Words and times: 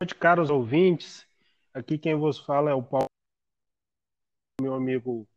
noite, 0.00 0.14
caros 0.14 0.48
ouvintes. 0.48 1.26
Aqui 1.74 1.98
quem 1.98 2.14
vos 2.14 2.38
fala 2.38 2.70
é 2.70 2.74
o 2.74 2.82
Paulo, 2.82 3.06
meu 4.60 4.74
amigo, 4.74 5.28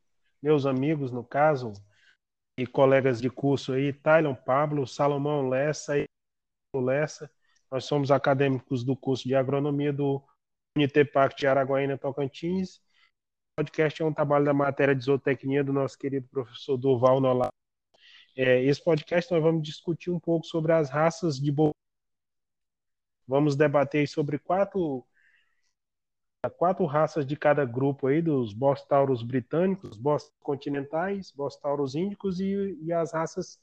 meus 0.42 0.66
amigos, 0.66 1.12
no 1.12 1.24
caso, 1.24 1.74
e 2.58 2.66
colegas 2.66 3.22
de 3.22 3.30
curso 3.30 3.74
aí, 3.74 3.92
Tylon 3.92 4.34
Pablo, 4.34 4.88
Salomão 4.88 5.50
Lessa 5.50 5.98
e 6.00 6.06
Lessa. 6.74 7.30
Nós 7.70 7.86
somos 7.86 8.10
acadêmicos 8.10 8.84
do 8.84 8.96
curso 8.96 9.28
de 9.28 9.36
agronomia 9.36 9.92
do 9.92 10.24
Unitepac 10.78 11.36
de 11.36 11.46
Araguaína, 11.46 11.98
Tocantins. 11.98 12.78
O 12.78 13.64
podcast 13.64 14.02
é 14.02 14.06
um 14.06 14.14
trabalho 14.14 14.46
da 14.46 14.54
matéria 14.54 14.96
de 14.96 15.04
zootecnia 15.04 15.64
do 15.64 15.74
nosso 15.74 15.98
querido 15.98 16.28
professor 16.30 16.78
Durval 16.78 17.20
Nolar. 17.20 17.50
É, 18.36 18.64
esse 18.64 18.84
podcast 18.84 19.32
nós 19.32 19.44
vamos 19.44 19.62
discutir 19.62 20.10
um 20.10 20.20
pouco 20.20 20.46
sobre 20.46 20.72
as 20.72 20.90
raças 20.90 21.38
de 21.40 21.52
bovino 21.52 21.73
Vamos 23.28 23.56
debater 23.56 24.08
sobre 24.08 24.38
quatro, 24.38 25.06
quatro 26.58 26.86
raças 26.86 27.26
de 27.26 27.36
cada 27.36 27.66
grupo 27.66 28.08
aí, 28.08 28.22
dos 28.22 28.54
bostauros 28.54 29.24
britânicos, 29.24 29.98
bostauros 29.98 30.40
continentais, 30.42 31.32
bostauros 31.32 31.96
índicos 31.96 32.40
e, 32.40 32.78
e 32.82 32.92
as 32.92 33.14
raças. 33.14 33.60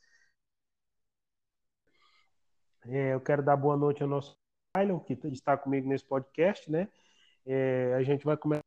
É, 2.86 3.14
eu 3.14 3.20
quero 3.20 3.42
dar 3.42 3.56
boa 3.56 3.76
noite 3.76 4.02
ao 4.02 4.08
nosso 4.08 4.34
Tylon, 4.74 5.00
que 5.00 5.12
está 5.28 5.56
comigo 5.56 5.88
nesse 5.88 6.04
podcast, 6.04 6.70
né? 6.70 6.88
É, 7.46 7.94
a 7.94 8.02
gente 8.02 8.24
vai 8.24 8.36
começar 8.36 8.62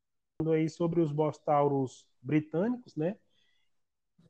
aí 0.53 0.69
sobre 0.69 1.02
os 1.02 1.11
bostauros 1.11 2.07
britânicos, 2.21 2.95
né? 2.95 3.17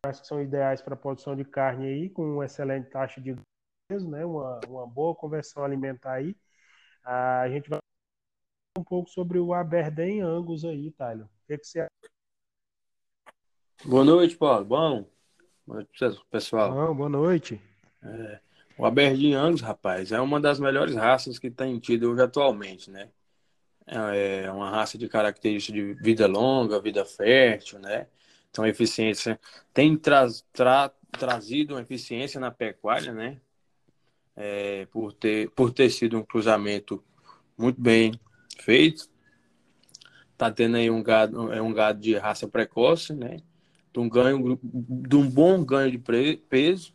Acho 0.06 0.22
que 0.22 0.28
são 0.28 0.42
ideais 0.42 0.82
para 0.82 0.96
a 0.96 0.98
produção 0.98 1.36
de 1.36 1.46
carne 1.46 1.88
aí, 1.88 2.10
com 2.10 2.24
uma 2.24 2.46
excelente 2.46 2.90
taxa 2.90 3.22
de 3.22 3.36
peso, 3.88 4.10
né? 4.10 4.26
Uma, 4.26 4.60
uma 4.68 4.88
boa 4.88 5.16
conversão 5.16 5.64
alimentar 5.64 6.14
aí. 6.14 6.36
A 7.04 7.50
gente 7.50 7.70
vai 7.70 7.80
falar 7.80 8.82
um 8.82 8.84
pouco 8.84 9.10
sobre 9.10 9.38
o 9.38 9.54
Aberdeen 9.54 10.22
Angus 10.22 10.64
aí, 10.64 10.90
Tyler. 10.92 11.26
O 11.26 11.30
que, 11.48 11.58
que 11.58 11.68
você 11.68 11.82
acha? 11.82 11.90
Boa 13.84 14.06
noite, 14.06 14.38
Paulo. 14.38 14.64
Bom, 14.64 15.06
boa 15.68 15.80
noite, 15.80 16.22
pessoal. 16.32 16.72
Bom, 16.72 16.96
boa 16.96 17.10
noite. 17.10 17.62
É, 18.02 18.40
o 18.78 18.86
Aberdeen 18.86 19.36
Angus, 19.36 19.60
rapaz, 19.60 20.14
é 20.14 20.22
uma 20.22 20.40
das 20.40 20.60
melhores 20.60 20.96
raças 20.96 21.38
que 21.38 21.52
tem 21.52 21.78
tido 21.80 22.12
hoje 22.12 22.22
atualmente, 22.22 22.90
né? 22.90 23.10
É, 23.86 24.44
é 24.46 24.52
uma 24.52 24.70
raça 24.70 24.98
de 24.98 25.10
característica 25.10 25.78
de 25.78 25.94
vida 25.96 26.26
longa, 26.26 26.80
vida 26.80 27.04
fértil, 27.04 27.80
né? 27.80 28.08
Então, 28.50 28.66
eficiência 28.66 29.38
tem 29.74 29.98
tra 29.98 30.28
tra 30.54 30.90
trazido 31.12 31.74
uma 31.74 31.82
eficiência 31.82 32.40
na 32.40 32.50
pecuária, 32.50 33.14
né? 33.14 33.42
É, 34.36 34.86
por, 34.88 35.14
ter, 35.14 35.50
por 35.52 35.72
ter 35.72 35.90
sido 35.90 36.18
um 36.18 36.24
cruzamento 36.24 37.04
muito 37.58 37.80
bem 37.80 38.20
feito. 38.60 39.10
Tá 40.38 40.52
tendo 40.52 40.78
aí 40.78 40.90
um 40.90 41.04
gado, 41.04 41.52
é 41.54 41.62
um 41.62 41.74
gado 41.74 42.00
de 42.00 42.16
raça 42.16 42.48
precoce, 42.48 43.14
né? 43.14 43.38
De 43.94 44.00
um 44.00 44.10
ganho, 44.10 44.60
de 44.64 45.16
um 45.16 45.30
bom 45.30 45.64
ganho 45.64 45.92
de 45.92 46.38
peso, 46.50 46.94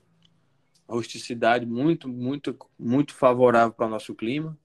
rusticidade 0.89 1.65
muito, 1.65 2.09
muito, 2.09 2.57
muito 2.79 3.15
favorável 3.15 3.73
para 3.73 3.87
o 3.87 3.91
nosso 3.91 4.15
clima, 4.15 4.59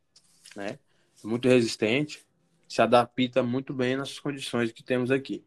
né? 0.55 0.79
Muito 1.23 1.47
resistente, 1.47 2.25
se 2.67 2.81
adapta 2.81 3.43
muito 3.43 3.73
bem 3.73 3.95
nas 3.95 4.19
condições 4.19 4.71
que 4.71 4.83
temos 4.83 5.11
aqui. 5.11 5.43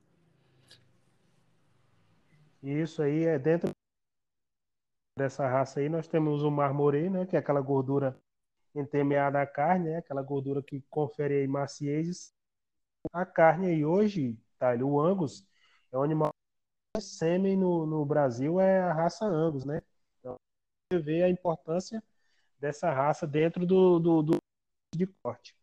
Isso 2.62 3.02
aí 3.02 3.24
é 3.24 3.38
dentro 3.38 3.70
dessa 5.16 5.48
raça 5.48 5.80
aí, 5.80 5.88
nós 5.88 6.06
temos 6.06 6.42
o 6.42 6.50
marmorê, 6.50 7.08
né, 7.08 7.24
que 7.26 7.36
é 7.36 7.38
aquela 7.38 7.60
gordura 7.60 8.16
entremeada 8.74 9.40
à 9.40 9.46
carne, 9.46 9.88
né, 9.88 9.96
aquela 9.98 10.22
gordura 10.22 10.62
que 10.62 10.82
confere 10.90 11.34
aí 11.34 11.48
maciez 11.48 12.32
à 13.12 13.24
carne. 13.24 13.74
E 13.74 13.84
hoje, 13.84 14.38
tá, 14.58 14.74
o 14.74 15.00
Angus 15.00 15.46
é 15.90 15.98
um 15.98 16.02
animal 16.02 16.30
sêmen 17.00 17.56
no, 17.56 17.86
no 17.86 18.04
Brasil, 18.04 18.60
é 18.60 18.80
a 18.80 18.92
raça 18.92 19.24
Angus, 19.24 19.64
né? 19.64 19.82
Então, 20.18 20.36
você 20.90 20.98
vê 20.98 21.22
a 21.22 21.28
importância 21.28 22.02
dessa 22.58 22.90
raça 22.90 23.26
dentro 23.26 23.66
do, 23.66 23.98
do, 23.98 24.22
do 24.22 24.36
de 24.94 25.06
corte. 25.06 25.54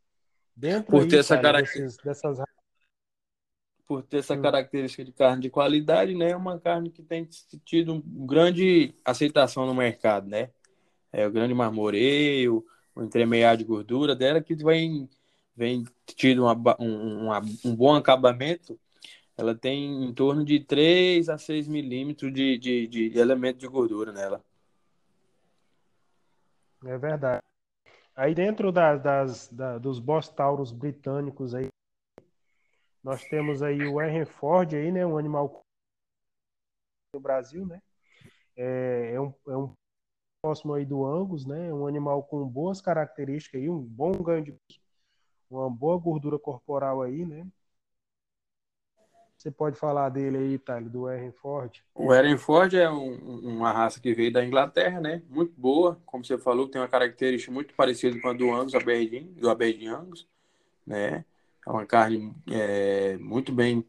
Dentro 0.55 0.91
Por 0.91 1.07
ter 1.07 1.15
aí, 1.15 1.19
essa 1.19 1.39
característica 1.39 2.07
dessas 2.07 2.39
por 3.87 4.03
ter 4.03 4.17
essa 4.17 4.37
característica 4.37 5.03
de 5.03 5.11
carne 5.11 5.41
de 5.41 5.49
qualidade, 5.49 6.15
né? 6.15 6.31
É 6.31 6.35
uma 6.35 6.59
carne 6.59 6.89
que 6.89 7.03
tem 7.03 7.27
tido 7.65 8.01
grande 8.05 8.95
aceitação 9.03 9.65
no 9.65 9.75
mercado, 9.75 10.27
né? 10.27 10.49
É 11.11 11.27
o 11.27 11.31
grande 11.31 11.53
marmoreio, 11.53 12.65
o 12.95 13.03
entremeado 13.03 13.59
de 13.59 13.63
gordura 13.63 14.15
dela 14.15 14.41
que 14.41 14.55
vem, 14.55 15.09
vem 15.55 15.85
tido 16.05 16.43
uma, 16.43 16.75
um, 16.79 17.25
uma, 17.25 17.41
um 17.63 17.75
bom 17.75 17.95
acabamento. 17.95 18.79
Ela 19.37 19.55
tem 19.55 20.03
em 20.05 20.13
torno 20.13 20.45
de 20.45 20.59
3 20.59 21.29
a 21.29 21.37
6 21.37 21.67
milímetros 21.67 22.33
de, 22.33 22.57
de, 22.57 22.87
de 22.87 23.17
elemento 23.17 23.57
de 23.57 23.67
gordura 23.67 24.11
nela. 24.11 24.43
É 26.85 26.97
verdade. 26.97 27.41
Aí 28.15 28.35
dentro 28.35 28.71
das, 28.71 29.01
das, 29.01 29.47
da, 29.51 29.77
dos 29.77 29.99
bostauros 29.99 30.71
britânicos 30.71 31.55
aí, 31.55 31.67
nós 33.03 33.23
temos 33.25 33.61
aí 33.61 33.85
o 33.85 34.01
Hereford 34.01 34.75
aí, 34.75 34.91
né? 34.91 35.05
Um 35.05 35.17
animal 35.17 35.63
no 37.13 37.19
Brasil, 37.19 37.65
né? 37.65 37.81
É, 38.55 39.11
é, 39.13 39.21
um, 39.21 39.33
é 39.47 39.57
um 39.57 39.73
próximo 40.41 40.73
aí 40.73 40.85
do 40.85 41.05
Angus, 41.05 41.45
né? 41.45 41.73
Um 41.73 41.85
animal 41.85 42.23
com 42.23 42.47
boas 42.47 42.79
características 42.79 43.61
aí, 43.61 43.69
um 43.69 43.81
bom 43.81 44.11
ganho 44.13 44.43
de 44.43 44.57
uma 45.49 45.69
boa 45.69 45.97
gordura 45.97 46.39
corporal 46.39 47.01
aí, 47.01 47.25
né? 47.25 47.45
Você 49.37 49.51
pode 49.51 49.77
falar 49.77 50.07
dele 50.07 50.37
aí, 50.37 50.57
Thales, 50.57 50.89
do 50.89 51.09
Hereford? 51.09 51.83
O 51.93 52.13
Hereford 52.13 52.77
é 52.77 52.89
um, 52.89 53.13
uma 53.57 53.73
raça 53.73 53.99
que 53.99 54.13
veio 54.13 54.31
da 54.31 54.43
Inglaterra, 54.43 55.01
né? 55.01 55.21
Muito 55.29 55.53
boa, 55.59 56.01
como 56.05 56.23
você 56.23 56.37
falou, 56.37 56.69
tem 56.69 56.79
uma 56.79 56.87
característica 56.87 57.51
muito 57.51 57.73
parecida 57.75 58.17
com 58.21 58.29
a 58.29 58.33
do 58.33 58.49
Angus, 58.53 58.73
Aberdeen, 58.73 59.33
do 59.33 59.49
Aberdeen 59.49 59.89
Angus, 59.89 60.25
né? 60.87 61.25
É 61.65 61.71
uma 61.71 61.85
carne 61.85 62.33
é, 62.51 63.17
muito 63.17 63.51
bem 63.51 63.85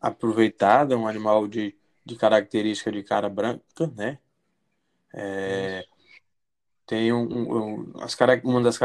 aproveitada, 0.00 0.96
um 0.96 1.06
animal 1.06 1.46
de, 1.48 1.76
de 2.04 2.16
característica 2.16 2.90
de 2.90 3.02
cara 3.02 3.28
branca, 3.28 3.86
né? 3.96 4.18
É, 5.12 5.84
tem 6.86 7.12
um, 7.12 7.22
um, 7.22 7.92
as, 8.00 8.16
uma 8.44 8.62
das 8.62 8.78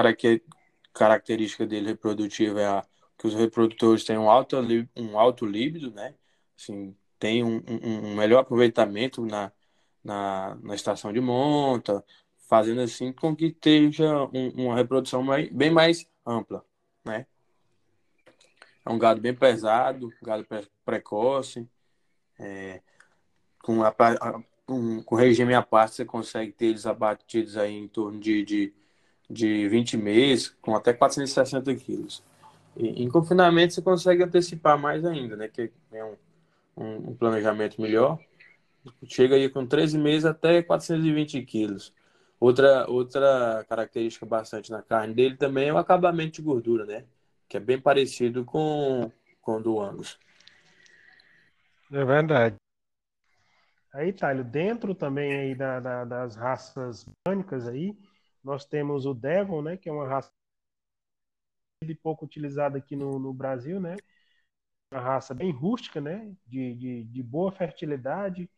características 0.94 1.68
dele 1.68 1.88
reprodutiva 1.88 2.62
é 2.62 2.66
a, 2.66 2.86
que 3.18 3.28
os 3.28 3.34
reprodutores 3.34 4.04
têm 4.04 4.18
um 4.18 4.30
alto, 4.30 4.58
um 4.96 5.18
alto 5.20 5.46
líbido, 5.46 5.92
né? 5.92 6.16
Assim, 6.58 6.96
tem 7.20 7.44
um, 7.44 7.58
um, 7.68 8.12
um 8.12 8.16
melhor 8.16 8.40
aproveitamento 8.40 9.26
na, 9.26 9.52
na, 10.04 10.56
na, 10.62 10.76
estação 10.76 11.12
de 11.14 11.20
monta, 11.20 12.04
fazendo 12.48 12.82
assim 12.82 13.12
com 13.14 13.36
que 13.36 13.48
esteja 13.48 14.26
uma 14.56 14.76
reprodução 14.76 15.24
mais, 15.24 15.50
bem 15.52 15.72
mais 15.72 16.08
ampla, 16.26 16.64
né? 17.04 17.26
É 18.86 18.90
um 18.90 19.00
gado 19.00 19.20
bem 19.20 19.34
pesado, 19.34 20.14
gado 20.22 20.46
precoce. 20.86 21.68
É, 22.40 22.82
com, 23.60 23.84
a, 23.84 23.94
um, 24.70 25.02
com 25.02 25.16
regime 25.16 25.54
à 25.54 25.62
parte, 25.62 25.96
você 25.96 26.06
consegue 26.06 26.52
ter 26.52 26.68
eles 26.68 26.86
abatidos 26.86 27.58
aí 27.58 27.74
em 27.74 27.88
torno 27.88 28.20
de, 28.20 28.44
de, 28.44 28.74
de 29.30 29.68
20 29.68 29.98
meses, 29.98 30.50
com 30.62 30.76
até 30.76 30.94
460 30.94 31.74
quilos. 31.76 32.24
E, 32.78 33.04
em 33.04 33.10
confinamento, 33.10 33.74
você 33.74 33.82
consegue 33.82 34.24
antecipar 34.24 34.78
mais 34.78 35.04
ainda, 35.04 35.36
né? 35.36 35.48
Que 35.48 35.72
é 35.92 36.06
um, 36.06 36.16
um, 36.78 37.10
um 37.10 37.16
planejamento 37.16 37.82
melhor. 37.82 38.20
Chega 39.08 39.36
aí 39.36 39.50
com 39.50 39.66
13 39.66 39.98
meses 39.98 40.26
até 40.26 40.62
420 40.62 41.42
quilos. 41.44 41.92
Outra, 42.40 42.88
outra 42.88 43.66
característica 43.68 44.26
bastante 44.26 44.70
na 44.70 44.82
carne 44.82 45.14
dele 45.14 45.38
também 45.38 45.70
é 45.70 45.74
o 45.74 45.78
acabamento 45.78 46.34
de 46.34 46.42
gordura, 46.42 46.86
né? 46.86 47.06
Que 47.48 47.58
é 47.58 47.60
bem 47.60 47.80
parecido 47.80 48.44
com, 48.44 49.12
com 49.42 49.58
o 49.58 49.62
do 49.62 49.80
Angus. 49.80 50.20
É 51.92 52.04
verdade. 52.04 52.56
Aí, 53.94 54.12
Thalio, 54.12 54.44
dentro 54.44 54.94
também 54.94 55.34
aí 55.34 55.56
da, 55.56 55.80
da, 55.80 56.04
das 56.04 56.36
raças 56.36 57.06
britânicas 57.06 57.68
aí, 57.68 57.98
nós 58.44 58.66
temos 58.66 59.06
o 59.06 59.14
Devon, 59.14 59.62
né, 59.62 59.78
que 59.78 59.88
é 59.88 59.92
uma 59.92 60.08
raça 60.08 60.30
pouco 62.02 62.26
utilizada 62.26 62.78
aqui 62.78 62.96
no, 62.96 63.20
no 63.20 63.34
Brasil, 63.34 63.80
né, 63.80 63.96
uma 64.92 65.00
raça 65.00 65.34
bem 65.34 65.52
rústica, 65.52 66.02
né, 66.02 66.36
de, 66.46 66.74
de, 66.76 67.04
de 67.06 67.24
boa 67.24 67.52
fertilidade, 67.52 68.50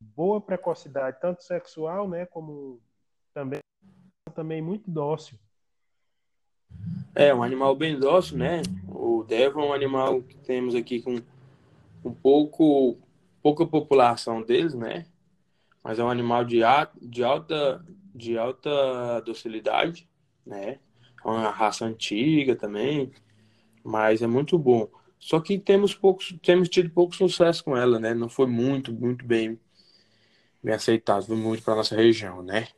boa 0.00 0.40
precocidade, 0.40 1.20
tanto 1.20 1.42
sexual, 1.44 2.08
né, 2.08 2.26
como 2.26 2.82
também, 3.32 3.60
também 4.34 4.60
muito 4.60 4.90
dócil. 4.90 5.38
É, 7.14 7.34
um 7.34 7.42
animal 7.42 7.74
bem 7.74 7.98
dócil, 7.98 8.38
né? 8.38 8.62
O 8.88 9.24
Devon 9.24 9.62
é 9.62 9.66
um 9.66 9.72
animal 9.72 10.22
que 10.22 10.36
temos 10.36 10.74
aqui 10.74 11.02
com 11.02 11.20
um 12.04 12.12
pouco 12.12 12.96
pouca 13.42 13.66
população 13.66 14.42
deles, 14.42 14.74
né? 14.74 15.06
Mas 15.82 15.98
é 15.98 16.04
um 16.04 16.10
animal 16.10 16.44
de, 16.44 16.60
de 17.00 17.24
alta 17.24 17.84
de 18.14 18.36
alta 18.36 19.20
docilidade, 19.24 20.08
né? 20.46 20.78
É 21.24 21.28
uma 21.28 21.50
raça 21.50 21.84
antiga 21.84 22.54
também, 22.56 23.10
mas 23.82 24.22
é 24.22 24.26
muito 24.26 24.58
bom. 24.58 24.88
Só 25.18 25.40
que 25.40 25.58
temos 25.58 25.94
poucos, 25.94 26.36
temos 26.42 26.68
tido 26.68 26.90
pouco 26.90 27.14
sucesso 27.14 27.64
com 27.64 27.76
ela, 27.76 27.98
né? 27.98 28.14
Não 28.14 28.28
foi 28.28 28.46
muito, 28.46 28.92
muito 28.92 29.24
bem, 29.24 29.58
bem 30.62 30.74
aceitado, 30.74 31.36
muito 31.36 31.62
para 31.62 31.76
nossa 31.76 31.96
região, 31.96 32.42
né? 32.42 32.68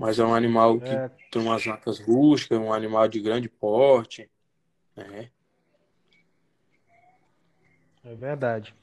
Mas 0.00 0.18
é 0.18 0.24
um 0.24 0.34
animal 0.34 0.80
que 0.80 0.88
é. 0.88 1.10
tem 1.30 1.42
umas 1.42 1.66
marcas 1.66 1.98
rústicas, 1.98 2.58
um 2.58 2.72
animal 2.72 3.06
de 3.06 3.20
grande 3.20 3.50
porte, 3.50 4.30
né? 4.96 5.30
É 8.02 8.14
verdade. 8.14 8.74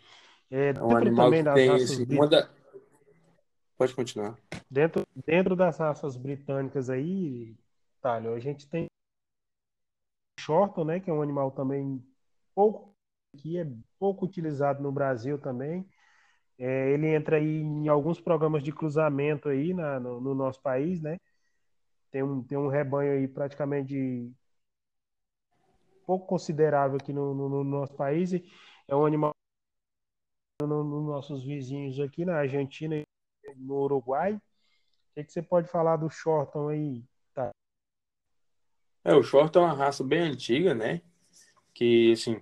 É, 0.51 0.69
é 0.69 0.83
um 0.83 0.95
animal 0.95 1.25
também 1.25 1.43
que 1.43 1.53
tem 1.55 1.75
esse, 1.75 2.05
da... 2.05 2.47
Pode 3.75 3.95
continuar. 3.95 4.37
Dentro, 4.69 5.07
dentro 5.25 5.55
das 5.55 5.79
raças 5.79 6.15
britânicas 6.15 6.87
aí, 6.87 7.55
Talho, 7.99 8.35
a 8.35 8.39
gente 8.39 8.69
tem 8.69 8.85
Shorton, 10.39 10.85
né, 10.85 10.99
que 10.99 11.09
é 11.09 11.13
um 11.13 11.23
animal 11.23 11.49
também 11.49 11.99
pouco 12.53 12.95
que 13.35 13.57
é 13.57 13.67
pouco 13.97 14.23
utilizado 14.23 14.83
no 14.83 14.91
Brasil 14.91 15.39
também. 15.39 15.83
É, 16.59 16.89
ele 16.91 17.07
entra 17.07 17.37
aí 17.37 17.61
em 17.61 17.87
alguns 17.87 18.19
programas 18.19 18.63
de 18.63 18.71
cruzamento 18.71 19.49
aí 19.49 19.73
na, 19.73 19.99
no, 19.99 20.19
no, 20.19 20.33
nosso 20.33 20.59
país, 20.61 21.01
né? 21.01 21.19
Tem 22.11 22.23
um, 22.23 22.41
tem 22.43 22.57
um 22.57 22.67
rebanho 22.67 23.13
aí 23.13 23.27
praticamente 23.27 24.31
pouco 26.05 26.25
considerável 26.25 26.97
aqui 26.97 27.13
no, 27.13 27.33
no, 27.35 27.49
no 27.49 27.63
nosso 27.63 27.93
país. 27.93 28.31
É 28.87 28.95
um 28.95 29.05
animal 29.05 29.31
nos 30.61 30.69
no 30.69 31.01
nossos 31.01 31.43
vizinhos 31.43 31.99
aqui 31.99 32.25
na 32.25 32.37
Argentina 32.37 32.95
e 32.97 33.05
no 33.55 33.75
Uruguai. 33.75 34.33
O 34.33 34.41
que, 35.13 35.23
que 35.25 35.31
você 35.31 35.41
pode 35.41 35.67
falar 35.67 35.97
do 35.97 36.09
Shorton 36.09 36.69
aí, 36.69 37.03
tá? 37.33 37.51
É, 39.03 39.13
o 39.13 39.21
Shorton 39.21 39.59
é 39.59 39.63
uma 39.63 39.73
raça 39.73 40.03
bem 40.03 40.21
antiga, 40.21 40.73
né? 40.73 41.01
Que, 41.73 42.13
assim, 42.13 42.41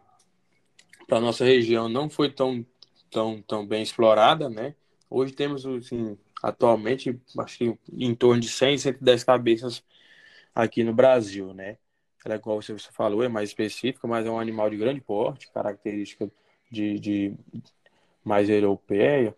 para 1.08 1.20
nossa 1.20 1.44
região 1.44 1.90
não 1.90 2.10
foi 2.10 2.32
tão, 2.32 2.66
tão, 3.10 3.42
tão 3.42 3.66
bem 3.66 3.82
explorada, 3.84 4.50
né? 4.50 4.76
Hoje 5.10 5.34
temos, 5.34 5.66
assim, 5.66 6.18
atualmente, 6.42 7.20
acho 7.40 7.58
que 7.58 7.80
em 7.92 8.14
torno 8.16 8.42
de 8.42 8.50
100, 8.50 8.78
110 8.78 9.24
cabeças 9.24 9.84
aqui 10.54 10.84
no 10.84 10.94
Brasil, 10.94 11.54
né? 11.54 11.78
Ela, 12.26 12.36
igual 12.36 12.62
você 12.62 12.76
falou, 12.92 13.24
é 13.24 13.28
mais 13.28 13.50
específica, 13.50 14.08
mas 14.08 14.26
é 14.26 14.32
um 14.32 14.40
animal 14.40 14.70
de 14.70 14.78
grande 14.78 15.00
porte, 15.00 15.52
característica 15.52 16.30
de, 16.72 17.00
de 17.00 17.34
mais 18.24 18.50
europeia, 18.50 19.36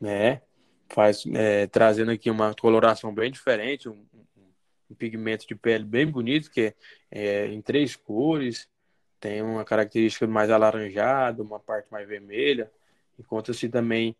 né? 0.00 0.40
Faz, 0.88 1.24
é, 1.34 1.66
trazendo 1.66 2.10
aqui 2.12 2.30
uma 2.30 2.54
coloração 2.54 3.12
bem 3.12 3.30
diferente, 3.30 3.88
um, 3.88 4.06
um, 4.90 4.94
pigmento 4.94 5.46
de 5.46 5.54
pele 5.54 5.84
bem 5.84 6.06
bonito, 6.06 6.50
que 6.50 6.60
é, 6.62 6.74
é 7.10 7.46
em 7.48 7.60
três 7.60 7.96
cores, 7.96 8.68
tem 9.20 9.42
uma 9.42 9.64
característica 9.64 10.26
mais 10.26 10.50
alaranjada, 10.50 11.42
uma 11.42 11.60
parte 11.60 11.90
mais 11.90 12.06
vermelha, 12.08 12.70
enquanto-se 13.18 13.68
também 13.68 14.16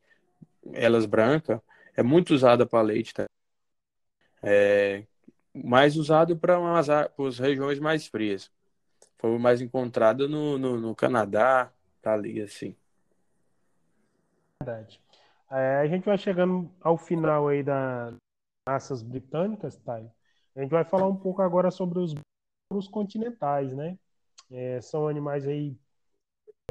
elas 0.72 1.06
brancas, 1.06 1.60
é 1.96 2.02
muito 2.02 2.34
usada 2.34 2.66
para 2.66 2.82
leite, 2.82 3.14
tá? 3.14 3.26
É, 4.42 5.04
mais 5.54 5.96
usado 5.96 6.36
para 6.36 6.58
as 6.78 7.38
regiões 7.38 7.78
mais 7.78 8.06
frias. 8.06 8.50
Foi 9.18 9.38
mais 9.38 9.60
encontrado 9.60 10.28
no, 10.28 10.58
no, 10.58 10.78
no 10.78 10.94
Canadá, 10.94 11.72
tá 12.02 12.12
ali 12.12 12.40
assim. 12.40 12.76
Verdade. 14.62 15.00
É, 15.50 15.76
a 15.76 15.86
gente 15.86 16.04
vai 16.04 16.18
chegando 16.18 16.70
ao 16.80 16.98
final 16.98 17.48
aí 17.48 17.62
das 17.62 18.14
raças 18.68 19.02
britânicas, 19.02 19.76
tá? 19.78 19.94
A 20.54 20.60
gente 20.60 20.70
vai 20.70 20.84
falar 20.84 21.06
um 21.06 21.16
pouco 21.16 21.40
agora 21.40 21.70
sobre 21.70 21.98
os, 21.98 22.14
os 22.72 22.88
continentais, 22.88 23.72
né? 23.72 23.98
É, 24.50 24.80
são 24.80 25.08
animais 25.08 25.46
aí 25.46 25.76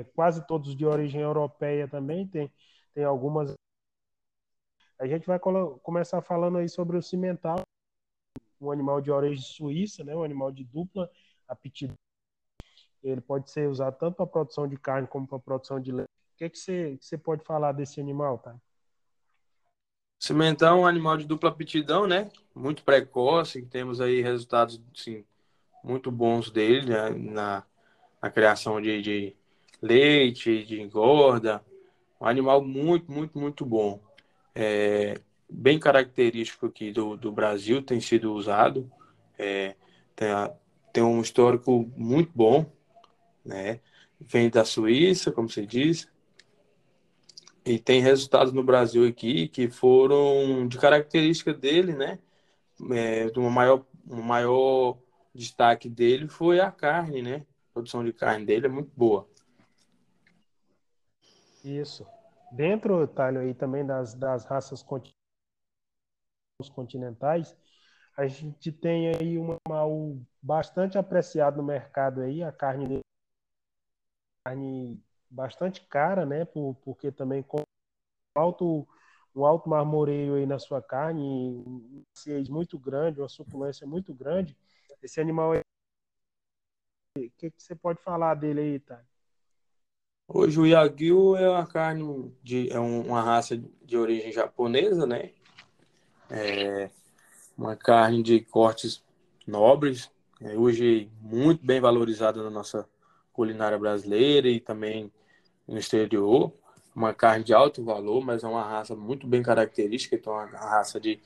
quase 0.04 0.46
todos 0.46 0.76
de 0.76 0.86
origem 0.86 1.22
europeia 1.22 1.88
também, 1.88 2.28
tem, 2.28 2.52
tem 2.94 3.04
algumas. 3.04 3.54
A 5.00 5.08
gente 5.08 5.26
vai 5.26 5.40
começar 5.40 6.22
falando 6.22 6.58
aí 6.58 6.68
sobre 6.68 6.98
o 6.98 7.02
cimental, 7.02 7.62
um 8.60 8.72
animal 8.72 9.00
de 9.00 9.12
origem 9.12 9.44
suíça, 9.44 10.04
né? 10.04 10.16
Um 10.16 10.24
animal 10.24 10.52
de 10.52 10.64
dupla 10.64 11.10
aptidão. 11.48 11.96
Ele 13.02 13.22
pode 13.22 13.50
ser 13.52 13.70
usado 13.70 13.98
tanto 13.98 14.16
para 14.16 14.26
produção 14.26 14.68
de 14.68 14.78
carne 14.78 15.08
como 15.08 15.28
para 15.28 15.40
produção 15.40 15.80
de 15.80 15.92
leite. 15.92 16.10
O 16.34 16.38
que, 16.38 16.50
que, 16.50 16.58
você, 16.58 16.98
que 16.98 17.06
você 17.06 17.18
pode 17.18 17.44
falar 17.44 17.72
desse 17.72 18.02
animal, 18.02 18.40
tá? 18.40 18.56
Cimental 20.20 20.78
é 20.78 20.82
um 20.82 20.88
animal 20.88 21.18
de 21.18 21.26
dupla 21.26 21.50
aptidão, 21.50 22.08
né? 22.08 22.30
Muito 22.54 22.84
precoce, 22.84 23.66
temos 23.66 24.02
aí 24.02 24.22
resultados 24.22 24.82
assim, 24.94 25.24
muito 25.84 26.12
bons 26.12 26.50
dele 26.50 26.90
né? 26.90 27.10
na, 27.12 27.64
na 28.22 28.32
criação 28.32 28.82
de, 28.82 29.02
de 29.02 29.36
leite, 29.86 30.64
de 30.64 30.82
engorda. 30.82 31.64
Um 32.20 32.26
animal 32.26 32.64
muito, 32.64 33.12
muito, 33.12 33.38
muito 33.38 33.66
bom. 33.66 34.02
É, 34.54 35.20
bem 35.50 35.80
característico 35.80 36.66
aqui 36.66 36.92
do, 36.92 37.16
do 37.16 37.32
Brasil, 37.32 37.82
tem 37.82 38.00
sido 38.00 38.34
usado. 38.34 38.90
É, 39.38 39.76
tem, 40.16 40.28
tem 40.94 41.04
um 41.04 41.22
histórico 41.22 41.92
muito 41.96 42.32
bom, 42.34 42.66
né? 43.44 43.80
Vem 44.20 44.50
da 44.50 44.64
Suíça, 44.64 45.32
como 45.32 45.50
você 45.50 45.66
disse, 45.66 46.08
e 47.66 47.80
tem 47.80 48.00
resultados 48.00 48.54
no 48.54 48.64
Brasil 48.64 49.08
aqui 49.08 49.48
que 49.48 49.68
foram 49.70 50.68
de 50.68 50.78
característica 50.78 51.52
dele, 51.54 51.94
né? 51.94 52.20
É, 52.92 53.28
uma 53.36 53.50
maior, 53.50 53.86
um 54.08 54.22
maior 54.22 54.98
destaque 55.34 55.90
dele 55.90 56.28
foi 56.28 56.60
a 56.60 56.70
carne, 56.70 57.24
né? 57.24 57.46
A 57.72 57.74
produção 57.74 58.06
de 58.06 58.14
carne 58.14 58.46
dele 58.46 58.68
é 58.68 58.70
muito 58.70 58.92
boa. 58.96 59.28
Isso. 61.66 62.06
Dentro, 62.52 63.08
Thalio, 63.08 63.42
aí 63.42 63.54
também 63.54 63.86
das, 63.86 64.14
das 64.14 64.46
raças 64.46 64.86
continentais, 66.74 67.58
a 68.16 68.28
gente 68.28 68.72
tem 68.72 69.10
aí 69.16 69.38
um 69.38 69.58
animal 69.68 70.18
bastante 70.42 70.98
apreciado 70.98 71.58
no 71.58 71.64
mercado 71.64 72.22
aí, 72.22 72.44
a 72.44 72.52
carne 72.52 73.02
carne 74.46 75.04
bastante 75.30 75.82
cara, 75.88 76.26
né? 76.26 76.46
Por, 76.46 76.76
porque 76.76 77.12
também 77.12 77.42
com 77.44 77.64
alto 78.36 78.88
um 79.36 79.46
alto 79.46 79.70
marmoreio 79.70 80.36
aí 80.36 80.46
na 80.46 80.60
sua 80.60 80.82
carne, 80.82 81.22
um 81.22 82.04
maciez 82.16 82.50
muito 82.50 82.80
grande, 82.80 83.20
uma 83.22 83.30
suculência 83.30 83.86
muito 83.88 84.14
grande. 84.14 84.58
Esse 85.04 85.20
animal 85.20 85.54
aí, 85.54 85.62
o 87.18 87.32
que, 87.32 87.52
que 87.52 87.62
você 87.64 87.76
pode 87.76 88.02
falar 88.02 88.36
dele 88.36 88.62
aí, 88.62 88.80
tá? 88.80 89.04
Hoje 90.28 90.60
o 90.60 90.66
Yagyu 90.66 91.36
é 91.36 91.48
uma 91.48 91.68
carne 91.68 92.34
de 92.44 92.72
é 92.72 92.80
uma 92.80 93.22
raça 93.22 93.56
de 93.84 93.96
origem 93.96 94.32
japonesa, 94.32 95.06
né? 95.06 95.30
É 96.32 96.90
uma 97.56 97.76
carne 97.76 98.24
de 98.24 98.42
cortes 98.42 99.04
nobres, 99.46 100.10
é 100.42 100.58
hoje 100.58 101.12
muito 101.22 101.64
bem 101.64 101.80
valorizada 101.80 102.44
na 102.44 102.50
nossa 102.50 102.90
culinária 103.32 103.78
brasileira 103.78 104.48
e 104.50 104.60
também 104.60 105.12
no 105.68 105.78
exterior. 105.78 106.52
Uma 106.96 107.14
carne 107.14 107.44
de 107.44 107.54
alto 107.54 107.84
valor, 107.84 108.20
mas 108.26 108.44
é 108.44 108.48
uma 108.48 108.64
raça 108.64 108.96
muito 108.96 109.28
bem 109.28 109.44
característica, 109.44 110.16
então 110.16 110.34
é 110.42 110.46
uma 110.46 110.58
raça 110.58 111.00
de, 111.00 111.20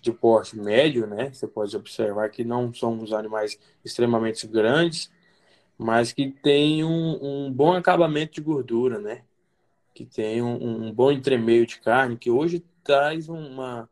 de 0.00 0.12
porte 0.12 0.56
médio, 0.56 1.06
né? 1.06 1.30
Você 1.30 1.46
pode 1.46 1.76
observar 1.76 2.30
que 2.30 2.42
não 2.42 2.72
são 2.72 3.02
os 3.02 3.12
animais 3.12 3.58
extremamente 3.84 4.46
grandes, 4.46 5.10
mas 5.78 6.12
que 6.12 6.30
tem 6.30 6.84
um, 6.84 7.46
um 7.46 7.52
bom 7.52 7.72
acabamento 7.72 8.34
de 8.34 8.40
gordura, 8.40 8.98
né? 8.98 9.22
Que 9.94 10.04
tem 10.04 10.42
um, 10.42 10.86
um 10.86 10.92
bom 10.92 11.10
entremeio 11.10 11.66
de 11.66 11.80
carne, 11.80 12.16
que 12.16 12.30
hoje 12.30 12.64
traz 12.84 13.28
uma, 13.28 13.88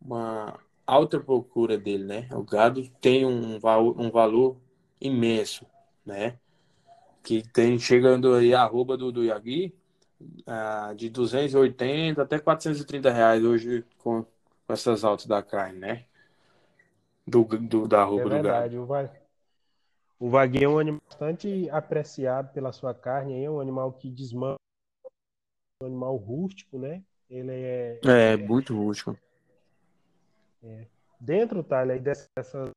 uma 0.00 0.58
alta 0.86 1.18
procura 1.20 1.76
dele, 1.78 2.04
né? 2.04 2.28
O 2.32 2.42
gado 2.42 2.88
tem 3.00 3.24
um, 3.24 3.56
um 3.56 4.10
valor 4.10 4.56
imenso, 5.00 5.66
né? 6.04 6.38
que 7.24 7.42
tem 7.42 7.78
chegando 7.78 8.34
aí 8.34 8.54
a 8.54 8.60
arroba 8.60 8.96
do, 8.96 9.10
do 9.10 9.24
Yagi 9.24 9.74
uh, 10.20 10.94
de 10.94 11.08
280 11.08 12.22
até 12.22 12.38
430 12.38 13.10
reais 13.10 13.42
hoje 13.42 13.82
com, 13.98 14.22
com 14.22 14.72
essas 14.72 15.02
altas 15.02 15.26
da 15.26 15.42
carne, 15.42 15.78
né? 15.78 16.04
Do, 17.26 17.44
do, 17.44 17.88
da 17.88 18.02
arroba 18.02 18.22
é 18.22 18.28
verdade, 18.28 18.76
do 18.76 18.86
gado. 18.86 19.10
O, 20.24 20.30
o 20.30 20.38
é 20.38 20.66
um 20.66 20.78
animal 20.78 21.02
bastante 21.06 21.68
apreciado 21.68 22.50
pela 22.54 22.72
sua 22.72 22.94
carne, 22.94 23.44
é 23.44 23.50
um 23.50 23.60
animal 23.60 23.92
que 23.92 24.10
desmancha, 24.10 24.56
um 25.82 25.86
animal 25.86 26.16
rústico, 26.16 26.78
né? 26.78 27.04
Ele 27.28 27.52
é. 27.52 28.00
É, 28.06 28.32
é 28.32 28.36
muito 28.38 28.74
rústico. 28.74 29.18
É. 30.62 30.86
Dentro, 31.20 31.62
Thalia, 31.62 32.00
dessas 32.00 32.70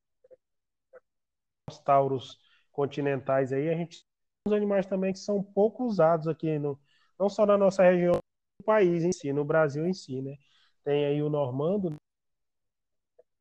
tauros 1.86 2.38
continentais 2.70 3.54
aí, 3.54 3.70
a 3.70 3.77
gente 3.77 4.06
animais 4.51 4.86
também 4.86 5.13
que 5.13 5.20
são 5.20 5.42
pouco 5.42 5.86
usados 5.86 6.27
aqui, 6.27 6.60
no, 6.60 6.77
não 7.18 7.30
só 7.30 7.46
na 7.46 7.58
nossa 7.58 7.82
região, 7.82 8.16
no 8.60 8.66
país 8.66 9.06
em 9.06 9.13
si, 9.13 9.32
no 9.32 9.46
Brasil 9.46 9.86
em 9.88 9.94
si, 9.94 10.22
né? 10.22 10.36
Tem 10.84 11.06
aí 11.06 11.24
o 11.24 11.30
normando, 11.30 11.96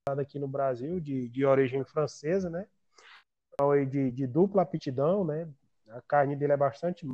aqui 0.09 0.39
no 0.39 0.47
Brasil, 0.47 1.01
de, 1.01 1.29
de 1.29 1.45
origem 1.45 1.85
francesa, 1.85 2.49
né? 2.49 2.69
De, 3.89 4.11
de 4.11 4.27
dupla 4.27 4.63
aptidão, 4.63 5.25
né? 5.25 5.49
A 5.89 6.03
carne 6.03 6.37
dele 6.37 6.53
é 6.53 6.57
bastante 6.57 7.07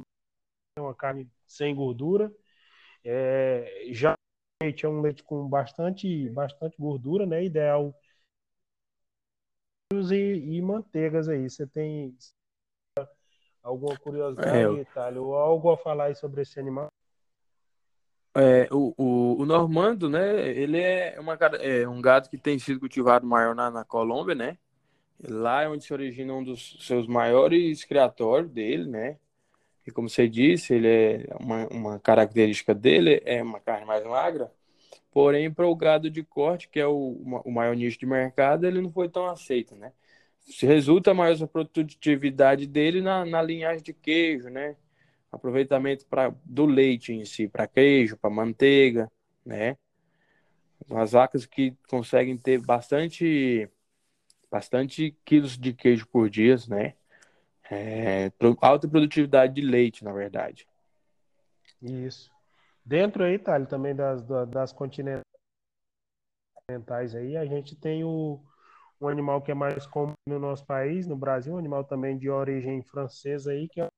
é 0.77 0.81
uma 0.81 0.95
carne 0.95 1.31
sem 1.47 1.75
gordura. 1.75 2.33
É, 3.05 3.87
já 3.91 4.13
o 4.13 4.65
leite 4.65 4.87
é 4.87 4.89
um 4.89 5.01
leite 5.01 5.23
com 5.23 5.49
bastante, 5.49 6.29
bastante 6.31 6.77
gordura, 6.79 7.27
né? 7.27 7.45
Ideal 7.45 7.95
e, 9.93 10.57
e 10.57 10.63
manteigas 10.63 11.29
aí. 11.29 11.49
Você 11.49 11.67
tem 11.67 12.17
alguma 13.63 13.97
curiosidade, 13.99 14.79
é, 14.79 14.81
Itália, 14.81 15.21
ou 15.21 15.37
algo 15.37 15.71
a 15.71 15.77
falar 15.77 16.15
sobre 16.17 16.43
esse 16.43 16.59
animal? 16.59 16.89
É, 18.35 18.67
o, 18.73 18.95
o, 18.97 19.43
o, 19.43 19.47
normando, 19.47 20.09
né? 20.09 20.49
Ele 20.49 20.81
é, 20.81 21.21
uma, 21.21 21.35
é 21.35 21.87
um 21.87 22.01
gado 22.01 22.31
que 22.31 22.39
tem 22.39 22.59
sido 22.59 22.81
cultivado 22.81 23.27
maior 23.27 23.55
na, 23.55 23.71
na 23.71 23.85
Colômbia, 23.85 24.35
né? 24.35 24.59
Lá 25.23 25.62
é 25.62 25.69
onde 25.69 25.85
se 25.85 25.93
origina 25.93 26.35
um 26.35 26.43
dos 26.43 26.76
seus 26.81 27.07
maiores 27.07 27.85
criatórios 27.85 28.50
dele, 28.50 28.88
né? 28.88 29.19
E 29.87 29.91
como 29.91 30.09
você 30.09 30.29
disse, 30.29 30.75
ele 30.75 30.88
é 30.88 31.26
uma, 31.38 31.67
uma 31.69 31.99
característica 32.00 32.75
dele 32.75 33.21
é 33.25 33.43
uma 33.43 33.61
carne 33.61 33.85
mais 33.85 34.05
magra. 34.05 34.50
Porém, 35.12 35.52
para 35.52 35.67
o 35.67 35.76
gado 35.76 36.11
de 36.11 36.23
corte, 36.23 36.69
que 36.69 36.81
é 36.81 36.87
o, 36.87 37.17
o 37.45 37.50
maior 37.50 37.76
nicho 37.76 37.99
de 37.99 38.07
mercado, 38.07 38.67
ele 38.67 38.81
não 38.81 38.91
foi 38.91 39.09
tão 39.09 39.26
aceito, 39.26 39.75
né? 39.76 39.93
Se 40.41 40.67
resulta 40.67 41.12
a 41.12 41.47
produtividade 41.47 42.67
dele 42.67 43.00
na, 43.00 43.25
na 43.25 43.43
linhagem 43.43 43.83
de 43.83 43.93
queijo, 43.93 44.49
né? 44.49 44.76
Aproveitamento 45.31 46.07
pra, 46.07 46.35
do 46.45 46.67
leite 46.67 47.12
em 47.12 47.25
si, 47.25 47.49
para 47.49 47.67
queijo, 47.67 48.17
para 48.17 48.31
manteiga, 48.31 49.11
né? 49.45 49.76
As 50.91 51.12
vacas 51.12 51.47
que 51.47 51.75
conseguem 51.88 52.37
ter 52.37 52.59
bastante, 52.61 53.69
bastante 54.52 55.16
quilos 55.25 55.56
de 55.56 55.73
queijo 55.73 56.06
por 56.06 56.28
dia, 56.28 56.56
né? 56.68 56.94
É, 57.71 58.30
alta 58.61 58.87
produtividade 58.87 59.54
de 59.54 59.62
leite, 59.62 60.04
na 60.04 60.12
verdade. 60.12 60.68
Isso. 61.80 62.30
Dentro 62.85 63.25
aí, 63.25 63.38
Thales, 63.38 63.66
também 63.66 63.94
das, 63.94 64.23
das 64.50 64.73
continentais 64.75 65.25
aí, 67.14 67.35
a 67.35 67.47
gente 67.47 67.75
tem 67.75 68.04
o, 68.04 68.44
um 69.00 69.09
animal 69.09 69.40
que 69.40 69.50
é 69.50 69.54
mais 69.54 69.87
comum 69.87 70.12
no 70.28 70.38
nosso 70.38 70.66
país, 70.66 71.06
no 71.06 71.16
Brasil, 71.16 71.54
um 71.54 71.59
animal 71.59 71.82
também 71.85 72.18
de 72.18 72.28
origem 72.28 72.82
francesa 72.82 73.52
aí, 73.52 73.66
que 73.68 73.80
é 73.80 73.88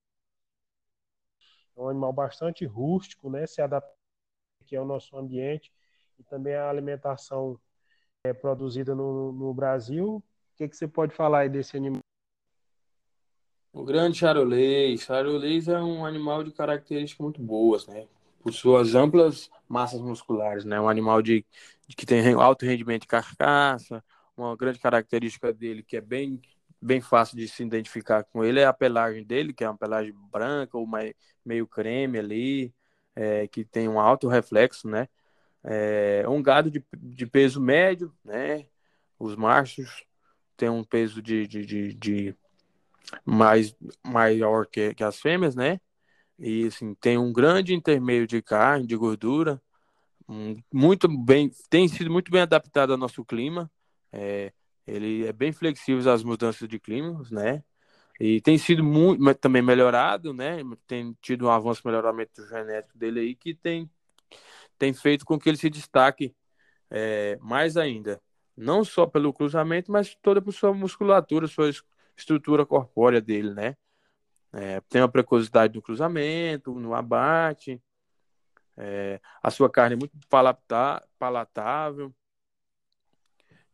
um 1.77 1.89
animal 1.89 2.13
bastante 2.13 2.65
rústico, 2.65 3.29
né? 3.29 3.45
Se 3.45 3.61
adapta 3.61 3.93
que 4.67 4.77
é 4.77 4.81
o 4.81 4.85
nosso 4.85 5.17
ambiente 5.17 5.73
e 6.17 6.23
também 6.23 6.55
a 6.55 6.71
alimentação 6.71 7.61
é 8.25 8.33
produzida 8.33 8.95
no, 8.95 9.33
no 9.33 9.53
Brasil. 9.53 10.23
O 10.55 10.57
que, 10.57 10.69
que 10.69 10.77
você 10.77 10.87
pode 10.87 11.13
falar 11.13 11.41
aí 11.41 11.49
desse 11.49 11.77
animal? 11.77 11.99
O 13.73 13.83
grande 13.83 14.19
charolês. 14.19 15.01
Charolês 15.01 15.67
é 15.67 15.81
um 15.81 16.07
animal 16.07 16.45
de 16.45 16.53
características 16.53 17.25
muito 17.25 17.43
boas, 17.43 17.89
né? 17.89 18.07
Por 18.41 18.53
suas 18.53 18.95
amplas 18.95 19.51
massas 19.69 20.01
musculares, 20.01 20.65
né? 20.65 20.81
Um 20.81 20.89
animal 20.89 21.21
de, 21.21 21.45
de 21.89 21.97
que 21.97 22.07
tem 22.07 22.35
alto 22.35 22.65
rendimento 22.65 23.03
de 23.03 23.09
carcaça. 23.09 24.03
Uma 24.37 24.57
grande 24.57 24.79
característica 24.79 25.53
dele 25.53 25.83
que 25.83 25.97
é 25.97 26.01
bem 26.01 26.41
bem 26.81 27.01
fácil 27.01 27.37
de 27.37 27.49
se 27.49 27.63
identificar 27.63 28.25
com 28.25 28.45
ele 28.45 28.61
é 28.61 28.67
a 28.67 28.73
pelagem 28.73 29.25
dele, 29.25 29.55
que 29.55 29.65
é 29.65 29.69
uma 29.69 29.79
pelagem 29.79 30.15
branca 30.31 30.77
ou 30.77 30.87
meio 31.45 31.67
creme 31.67 32.19
ali, 32.19 32.75
é, 33.17 33.49
que 33.49 33.65
tem 33.65 33.89
um 33.89 33.99
alto 33.99 34.29
reflexo, 34.29 34.87
né? 34.87 35.09
É 35.65 36.29
um 36.29 36.43
gado 36.43 36.71
de, 36.71 36.85
de 36.95 37.27
peso 37.27 37.61
médio, 37.61 38.15
né? 38.23 38.67
Os 39.19 39.35
machos 39.35 40.05
têm 40.57 40.69
um 40.69 40.85
peso 40.85 41.23
de, 41.23 41.47
de, 41.47 41.65
de, 41.65 41.95
de 41.95 42.37
mais 43.25 43.75
maior 44.07 44.67
que, 44.67 44.95
que 44.95 45.05
as 45.05 45.21
fêmeas, 45.21 45.55
né? 45.55 45.81
E 46.39 46.67
assim, 46.67 46.95
tem 46.95 47.17
um 47.19 47.33
grande 47.33 47.75
intermeio 47.75 48.27
de 48.27 48.43
carne, 48.43 48.87
de 48.87 48.97
gordura, 48.97 49.63
muito 50.73 51.09
bem, 51.09 51.51
tem 51.69 51.87
sido 51.89 52.11
muito 52.11 52.31
bem 52.31 52.43
adaptado 52.43 52.93
ao 52.93 52.99
nosso 52.99 53.25
clima. 53.25 53.71
É, 54.13 54.53
ele 54.87 55.27
é 55.27 55.33
bem 55.33 55.53
flexível 55.53 56.11
às 56.13 56.23
mudanças 56.25 56.69
de 56.69 56.79
clima, 56.79 57.23
né? 57.31 57.63
E 58.21 58.41
tem 58.41 58.57
sido 58.57 58.85
muito 58.85 59.35
também 59.37 59.63
melhorado, 59.63 60.33
né? 60.33 60.59
Tem 60.87 61.17
tido 61.21 61.47
um 61.47 61.51
avanço 61.51 61.83
melhoramento 61.85 62.47
genético 62.47 62.97
dele 62.97 63.21
aí 63.21 63.35
que 63.35 63.55
tem, 63.55 63.91
tem 64.79 64.93
feito 64.95 65.25
com 65.25 65.39
que 65.39 65.49
ele 65.49 65.59
se 65.59 65.69
destaque 65.69 66.35
é, 66.91 67.37
mais 67.41 67.77
ainda. 67.77 68.21
Não 68.57 68.85
só 68.85 69.07
pelo 69.07 69.33
cruzamento, 69.33 69.91
mas 69.91 70.15
toda 70.15 70.41
por 70.41 70.53
sua 70.53 70.73
musculatura, 70.73 71.47
sua 71.47 71.71
estrutura 72.17 72.65
corpórea 72.65 73.21
dele, 73.21 73.53
né? 73.53 73.77
É, 74.53 74.81
tem 74.89 75.03
uma 75.03 75.09
precocidade 75.09 75.75
no 75.75 75.83
cruzamento, 75.83 76.75
no 76.75 76.95
abate, 76.95 77.83
é, 78.77 79.21
a 79.43 79.51
sua 79.51 79.69
carne 79.69 79.95
é 79.95 79.99
muito 79.99 80.17
palatável. 81.19 82.15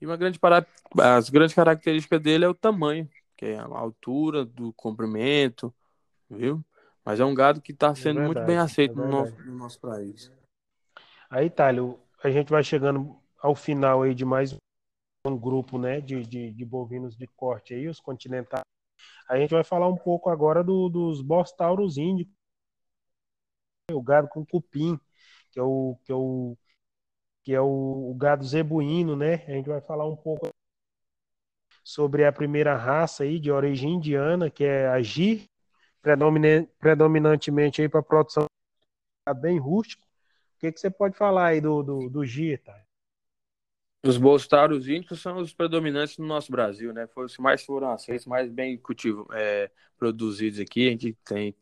E 0.01 0.07
uma 0.07 0.17
grande 0.17 0.39
para... 0.39 0.67
as 0.99 1.29
grandes 1.29 1.55
características 1.55 2.21
dele 2.21 2.47
é 2.47 2.49
o 2.49 2.55
tamanho, 2.55 3.09
que 3.37 3.47
é 3.47 3.59
a 3.59 3.65
altura 3.65 4.45
do 4.45 4.73
comprimento, 4.73 5.75
viu? 6.29 6.65
Mas 7.05 7.21
é 7.21 7.25
um 7.25 7.35
gado 7.35 7.61
que 7.61 7.73
está 7.73 7.89
é 7.89 7.95
sendo 7.95 8.21
é 8.21 8.23
verdade, 8.23 8.35
muito 8.35 8.47
bem 8.47 8.59
aceito 8.59 8.95
no, 8.95 9.07
nosso, 9.07 9.37
no 9.43 9.57
nosso 9.57 9.81
país. 9.81 10.33
Aí, 11.29 11.51
Thálio, 11.51 11.99
a 12.23 12.31
gente 12.31 12.51
vai 12.51 12.63
chegando 12.63 13.19
ao 13.39 13.55
final 13.55 14.03
aí 14.03 14.15
de 14.15 14.25
mais 14.25 14.57
um 15.27 15.37
grupo 15.37 15.79
né, 15.79 16.01
de, 16.01 16.25
de, 16.25 16.51
de, 16.53 16.65
bovinos 16.65 17.17
de 17.17 17.27
corte 17.27 17.75
aí, 17.75 17.89
os 17.89 18.01
continentais. 18.01 18.65
A 19.29 19.37
gente 19.37 19.51
vai 19.51 19.63
falar 19.63 19.89
um 19.89 19.97
pouco 19.97 20.31
agora 20.31 20.65
do, 20.65 20.89
dos 20.89 21.21
bostauros 21.21 21.99
índicos, 21.99 22.35
o 23.93 24.01
gado 24.01 24.29
com 24.29 24.45
cupim, 24.45 24.99
que 25.51 25.59
é 25.59 25.63
o 25.63 25.97
que 26.05 26.13
é 26.13 26.15
o, 26.15 26.57
que 27.43 27.55
é 27.55 27.61
o, 27.61 28.11
o 28.11 28.15
gado 28.15 28.45
zebuíno, 28.45 29.17
né? 29.17 29.35
A 29.47 29.53
gente 29.53 29.69
vai 29.69 29.81
falar 29.81 30.07
um 30.07 30.17
pouco 30.17 30.49
sobre 31.85 32.25
a 32.25 32.33
primeira 32.33 32.77
raça 32.77 33.25
aí 33.25 33.39
de 33.39 33.51
origem 33.51 33.95
indiana, 33.95 34.51
que 34.51 34.65
é 34.65 34.87
a 34.89 35.03
Gir, 35.03 35.49
predominantemente 36.79 37.83
aí 37.83 37.89
para 37.89 38.03
produção 38.03 38.47
bem 39.41 39.59
rústico. 39.59 40.05
O 40.57 40.61
que, 40.61 40.73
que 40.73 40.81
você 40.81 40.91
pode 40.91 41.17
falar 41.17 41.47
aí 41.49 41.61
do, 41.61 41.83
do, 41.83 42.11
do 42.11 42.23
tá? 42.65 42.85
Os 44.03 44.17
bolstários 44.17 44.89
índicos 44.89 45.21
são 45.21 45.37
os 45.39 45.53
predominantes 45.53 46.17
no 46.17 46.27
nosso 46.27 46.51
Brasil, 46.51 46.93
né? 46.93 47.07
Foi 47.09 47.27
os 47.27 47.37
que 47.37 47.43
mais 47.43 47.63
foram 47.65 47.91
aceitos, 47.91 48.27
mais 48.27 48.51
bem 48.51 48.79
cultivo, 48.79 49.29
é, 49.33 49.71
produzidos 49.99 50.59
aqui. 50.59 50.89
A 50.89 50.91
gente 50.93 51.13
tem 51.25 51.55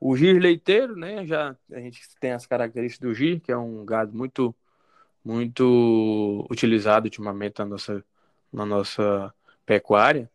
o 0.00 0.16
gir 0.16 0.38
leiteiro, 0.40 0.96
né? 0.96 1.26
Já 1.26 1.56
a 1.72 1.80
gente 1.80 2.00
tem 2.20 2.32
as 2.32 2.46
características 2.46 3.08
do 3.08 3.14
gir, 3.14 3.40
que 3.40 3.50
é 3.52 3.56
um 3.56 3.84
gado 3.84 4.16
muito 4.16 4.54
muito 5.24 6.46
utilizado 6.50 7.06
ultimamente 7.06 7.58
na 7.58 7.66
nossa 7.66 8.04
na 8.52 8.66
nossa 8.66 9.34
pecuária. 9.66 10.30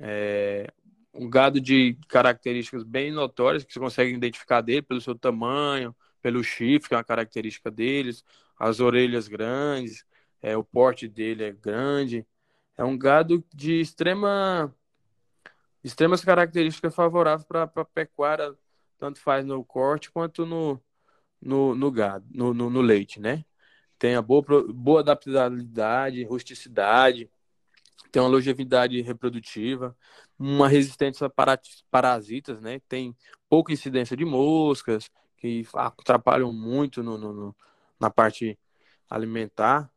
É, 0.00 0.70
um 1.14 1.28
gado 1.30 1.60
de 1.60 1.98
características 2.08 2.82
bem 2.84 3.12
notórias 3.12 3.64
que 3.64 3.72
você 3.72 3.80
consegue 3.80 4.14
identificar 4.14 4.60
dele 4.60 4.82
pelo 4.82 5.00
seu 5.00 5.14
tamanho, 5.14 5.94
pelo 6.22 6.42
chifre, 6.42 6.88
que 6.88 6.94
é 6.94 6.98
uma 6.98 7.04
característica 7.04 7.70
deles, 7.70 8.24
as 8.58 8.80
orelhas 8.80 9.28
grandes, 9.28 10.04
é, 10.44 10.54
o 10.58 10.62
porte 10.62 11.08
dele 11.08 11.42
é 11.42 11.52
grande. 11.52 12.26
É 12.76 12.84
um 12.84 12.98
gado 12.98 13.42
de 13.54 13.80
extrema 13.80 14.74
extremas 15.82 16.22
características 16.22 16.94
favoráveis 16.94 17.46
para 17.46 17.62
a 17.62 17.84
pecuária, 17.84 18.54
tanto 18.98 19.18
faz 19.20 19.44
no 19.44 19.64
corte 19.64 20.10
quanto 20.10 20.44
no, 20.46 20.80
no, 21.40 21.74
no 21.74 21.90
gado, 21.90 22.26
no, 22.30 22.52
no, 22.52 22.70
no, 22.70 22.80
leite, 22.82 23.20
né? 23.20 23.44
Tem 23.98 24.16
a 24.16 24.22
boa, 24.22 24.42
boa 24.68 25.00
adaptabilidade, 25.00 26.24
rusticidade, 26.24 27.30
tem 28.12 28.20
uma 28.22 28.28
longevidade 28.28 29.00
reprodutiva, 29.00 29.96
uma 30.38 30.68
resistência 30.68 31.28
para 31.30 31.58
parasitas, 31.90 32.60
né? 32.60 32.80
Tem 32.88 33.16
pouca 33.48 33.72
incidência 33.72 34.16
de 34.16 34.24
moscas, 34.24 35.10
que 35.38 35.66
atrapalham 35.74 36.52
muito 36.52 37.02
no, 37.02 37.16
no 37.18 37.56
na 38.00 38.10
parte 38.10 38.58
alimentar 39.08 39.93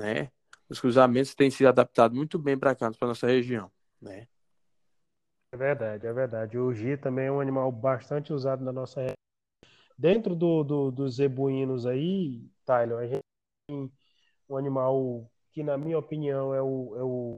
né? 0.00 0.30
Os 0.68 0.80
cruzamentos 0.80 1.34
têm 1.34 1.50
sido 1.50 1.68
adaptados 1.68 2.16
muito 2.16 2.38
bem 2.38 2.58
para 2.58 2.74
cá, 2.74 2.90
para 2.90 3.08
nossa 3.08 3.26
região, 3.26 3.70
né? 4.00 4.26
É 5.52 5.56
verdade, 5.56 6.06
é 6.06 6.12
verdade. 6.12 6.58
O 6.58 6.72
Gi 6.72 6.96
também 6.96 7.26
é 7.26 7.32
um 7.32 7.40
animal 7.40 7.70
bastante 7.70 8.32
usado 8.32 8.64
na 8.64 8.72
nossa 8.72 9.00
região. 9.00 9.14
Dentro 9.98 10.34
do, 10.34 10.64
do, 10.64 10.90
dos 10.90 11.16
zebuínos 11.16 11.84
aí, 11.86 12.48
Tyler, 12.64 12.98
a 12.98 13.06
gente 13.06 13.20
tem 13.68 13.92
um 14.48 14.56
animal 14.56 15.30
que, 15.52 15.62
na 15.62 15.76
minha 15.76 15.98
opinião, 15.98 16.54
é 16.54 16.62
o, 16.62 16.96
é 16.96 17.02
o 17.02 17.36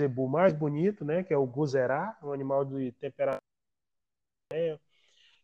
zebu 0.00 0.26
mais 0.26 0.52
bonito, 0.52 1.04
né? 1.04 1.22
Que 1.22 1.32
é 1.32 1.36
o 1.36 1.46
guzerá, 1.46 2.18
um 2.22 2.32
animal 2.32 2.64
de 2.64 2.90
temperamento. 2.92 3.40
É 4.52 4.78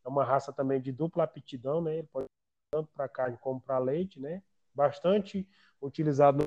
uma 0.04 0.24
raça 0.24 0.52
também 0.52 0.80
de 0.80 0.90
dupla 0.90 1.24
aptidão, 1.24 1.80
né? 1.80 1.98
Ele 1.98 2.08
pode 2.08 2.26
tanto 2.72 2.90
para 2.94 3.08
carne 3.08 3.36
como 3.38 3.60
para 3.60 3.78
leite, 3.78 4.18
né? 4.18 4.42
Bastante 4.74 5.46
utilizado 5.80 6.45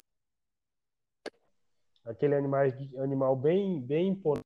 aquele 2.10 2.36
animal, 2.36 2.62
animal 2.98 3.36
bem, 3.36 3.80
bem 3.82 4.10
imponente, 4.10 4.46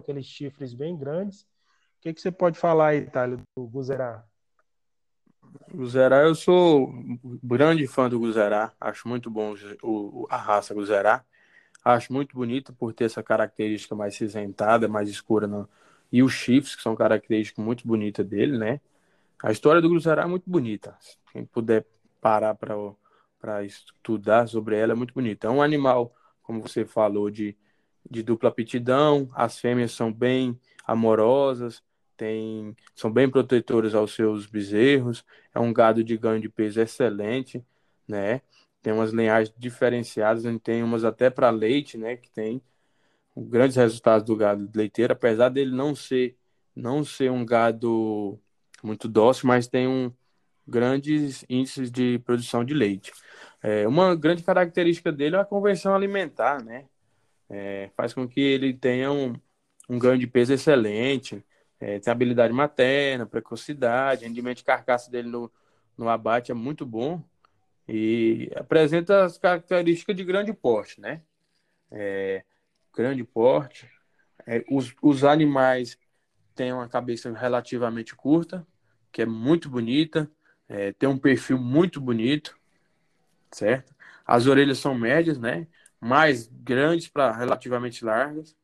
aqueles 0.00 0.26
chifres 0.26 0.74
bem 0.74 0.96
grandes. 0.96 1.42
O 1.42 2.02
que, 2.02 2.12
que 2.12 2.20
você 2.20 2.30
pode 2.30 2.58
falar 2.58 2.88
aí, 2.88 3.06
Thales, 3.06 3.40
do 3.56 3.66
Guzerá? 3.66 4.24
Guzerá, 5.72 6.22
eu 6.22 6.34
sou 6.34 6.92
grande 7.42 7.86
fã 7.86 8.08
do 8.08 8.18
Guzerá, 8.18 8.72
acho 8.80 9.08
muito 9.08 9.30
bom 9.30 9.54
o, 9.82 10.26
a 10.28 10.36
raça 10.36 10.74
Guzerá. 10.74 11.24
Acho 11.84 12.12
muito 12.12 12.34
bonito 12.34 12.72
por 12.72 12.92
ter 12.92 13.04
essa 13.04 13.22
característica 13.22 13.94
mais 13.94 14.16
cinzentada, 14.16 14.88
mais 14.88 15.08
escura. 15.08 15.46
No... 15.46 15.68
E 16.10 16.20
os 16.20 16.32
chifres, 16.32 16.74
que 16.74 16.82
são 16.82 16.96
características 16.96 17.64
muito 17.64 17.86
bonitas 17.86 18.26
dele, 18.26 18.58
né? 18.58 18.80
A 19.40 19.52
história 19.52 19.80
do 19.80 19.88
Guzerá 19.88 20.22
é 20.22 20.26
muito 20.26 20.50
bonita. 20.50 20.98
Quem 21.30 21.44
puder 21.44 21.86
parar 22.20 22.56
para 22.56 23.64
estudar 23.64 24.48
sobre 24.48 24.76
ela 24.76 24.94
é 24.94 24.96
muito 24.96 25.14
bonita. 25.14 25.46
É 25.46 25.50
um 25.50 25.62
animal, 25.62 26.12
como 26.46 26.62
você 26.62 26.84
falou, 26.84 27.28
de, 27.28 27.56
de 28.08 28.22
dupla 28.22 28.48
aptidão. 28.48 29.28
As 29.34 29.58
fêmeas 29.58 29.92
são 29.92 30.12
bem 30.12 30.58
amorosas, 30.86 31.82
tem, 32.16 32.74
são 32.94 33.10
bem 33.10 33.28
protetoras 33.28 33.94
aos 33.94 34.14
seus 34.14 34.46
bezerros, 34.46 35.24
é 35.52 35.58
um 35.58 35.72
gado 35.72 36.04
de 36.04 36.16
ganho 36.16 36.40
de 36.40 36.48
peso 36.48 36.80
excelente, 36.80 37.62
né? 38.06 38.40
Tem 38.80 38.92
umas 38.92 39.10
linhagens 39.10 39.52
diferenciadas, 39.58 40.44
tem 40.62 40.82
umas 40.82 41.04
até 41.04 41.28
para 41.28 41.50
leite, 41.50 41.98
né? 41.98 42.16
Que 42.16 42.30
tem 42.30 42.62
grandes 43.36 43.76
resultados 43.76 44.24
do 44.24 44.36
gado 44.36 44.70
leiteiro, 44.74 45.12
apesar 45.12 45.48
dele 45.48 45.72
não 45.72 45.94
ser 45.94 46.36
não 46.74 47.02
ser 47.02 47.30
um 47.30 47.44
gado 47.44 48.38
muito 48.82 49.08
dócil, 49.08 49.48
mas 49.48 49.66
tem 49.66 49.88
um 49.88 50.12
grandes 50.66 51.44
índices 51.48 51.90
de 51.90 52.18
produção 52.20 52.64
de 52.64 52.74
leite. 52.74 53.12
É, 53.62 53.86
uma 53.88 54.14
grande 54.14 54.42
característica 54.42 55.10
dele 55.12 55.36
é 55.36 55.40
a 55.40 55.44
conversão 55.44 55.94
alimentar, 55.94 56.62
né? 56.62 56.86
É, 57.48 57.90
faz 57.96 58.12
com 58.12 58.28
que 58.28 58.40
ele 58.40 58.74
tenha 58.74 59.10
um, 59.12 59.34
um 59.88 59.98
ganho 59.98 60.18
de 60.18 60.26
peso 60.26 60.52
excelente, 60.52 61.44
é, 61.80 61.98
tem 61.98 62.10
habilidade 62.12 62.52
materna, 62.52 63.26
precocidade, 63.26 64.24
rendimento 64.24 64.58
de 64.58 64.64
carcaça 64.64 65.10
dele 65.10 65.28
no, 65.28 65.50
no 65.96 66.08
abate 66.08 66.50
é 66.50 66.54
muito 66.54 66.84
bom 66.86 67.22
e 67.88 68.50
apresenta 68.56 69.24
as 69.24 69.38
características 69.38 70.16
de 70.16 70.24
grande 70.24 70.52
porte, 70.52 71.00
né? 71.00 71.22
É, 71.90 72.44
grande 72.94 73.22
porte. 73.24 73.88
É, 74.46 74.64
os, 74.70 74.94
os 75.02 75.24
animais 75.24 75.98
têm 76.54 76.72
uma 76.72 76.88
cabeça 76.88 77.32
relativamente 77.32 78.14
curta, 78.16 78.66
que 79.12 79.22
é 79.22 79.26
muito 79.26 79.68
bonita, 79.68 80.30
é, 80.68 80.92
tem 80.92 81.08
um 81.08 81.18
perfil 81.18 81.58
muito 81.58 82.00
bonito, 82.00 82.58
certo? 83.56 83.94
As 84.26 84.46
orelhas 84.46 84.78
são 84.78 84.94
médias, 84.94 85.38
né? 85.38 85.66
Mais 86.00 86.46
grandes 86.46 87.08
para 87.08 87.32
relativamente 87.32 88.04
largas, 88.04 88.56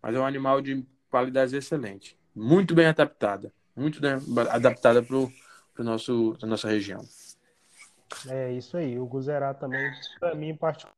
mas 0.00 0.14
é 0.14 0.18
um 0.18 0.26
animal 0.26 0.60
de 0.60 0.86
qualidade 1.10 1.56
excelente 1.56 2.16
muito 2.34 2.74
bem 2.74 2.86
adaptada, 2.86 3.52
muito 3.76 4.00
bem 4.00 4.12
adaptada 4.50 5.02
para 5.02 5.16
o 5.16 5.30
nosso 5.78 6.36
a 6.42 6.46
nossa 6.46 6.68
região. 6.68 7.00
É 8.28 8.52
isso 8.52 8.76
aí. 8.76 8.98
O 8.98 9.06
Guzerá 9.06 9.54
também, 9.54 9.90
para 10.18 10.34
mim, 10.34 10.56
particular, 10.56 10.94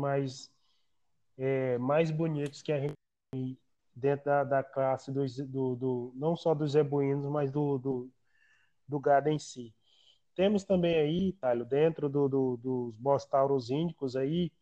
mais 0.00 0.50
é, 1.36 1.78
mais 1.78 2.10
bonitos 2.10 2.62
que 2.62 2.72
a 2.72 2.80
gente 2.80 2.94
dentro 3.94 4.26
da, 4.26 4.44
da 4.44 4.62
classe 4.62 5.10
do, 5.10 5.26
do, 5.46 5.76
do, 5.76 6.12
não 6.14 6.36
só 6.36 6.54
dos 6.54 6.72
zebuínos, 6.72 7.26
mas 7.26 7.50
do, 7.50 7.78
do, 7.78 8.10
do 8.86 9.00
gado 9.00 9.28
em 9.28 9.38
si. 9.38 9.74
Temos 10.38 10.62
também 10.62 10.94
aí, 10.94 11.32
Thalio, 11.32 11.64
dentro 11.64 12.08
do, 12.08 12.28
do, 12.28 12.56
dos 12.58 12.94
bostauros 12.94 13.70
índicos 13.70 14.14
aí, 14.14 14.52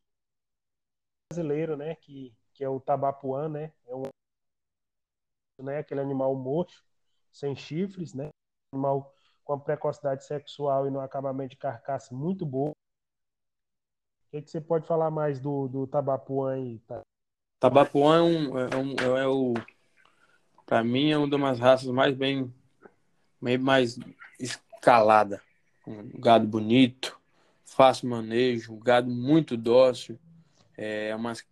brasileiro, 1.31 1.77
né, 1.77 1.95
que, 1.97 2.35
que 2.55 2.65
é 2.65 2.69
o 2.69 2.81
tabapuã, 2.81 3.47
né, 3.47 3.75
é 3.87 3.95
um 3.95 4.05
né? 5.63 5.79
Aquele 5.79 6.01
animal 6.01 6.35
mocho, 6.35 6.83
sem 7.31 7.55
chifres, 7.55 8.15
né? 8.15 8.31
Animal 8.73 9.15
com 9.45 9.61
precocidade 9.61 10.25
sexual 10.25 10.87
e 10.87 10.91
no 10.91 11.01
acabamento 11.01 11.51
de 11.51 11.57
carcaça 11.57 12.15
muito 12.15 12.47
bom. 12.47 12.71
O 12.71 14.31
que, 14.31 14.43
que 14.43 14.51
você 14.51 14.63
pode 14.63 14.87
falar 14.87 15.11
mais 15.11 15.41
do, 15.41 15.69
do 15.69 15.87
Tabapuã 15.87 16.55
aí? 16.55 16.79
Tá? 16.81 17.01
Tabapuã 17.61 18.19
é, 18.19 18.23
um, 18.23 18.59
é, 18.59 18.77
um, 18.77 19.17
é 19.19 19.29
o. 19.29 19.55
Para 20.65 20.83
mim, 20.83 21.11
é 21.11 21.19
uma 21.19 21.29
das 21.29 21.61
raças 21.61 21.89
mais 21.89 22.15
bem. 22.15 22.53
bem 23.41 23.59
mais 23.59 23.99
escalada. 24.39 25.46
Um 25.87 26.21
gado 26.21 26.47
bonito, 26.47 27.19
fácil 27.65 28.09
manejo, 28.09 28.73
um 28.73 28.81
gado 28.81 29.09
muito 29.09 29.57
dócil, 29.57 30.19
é 30.77 31.15
umas, 31.15 31.47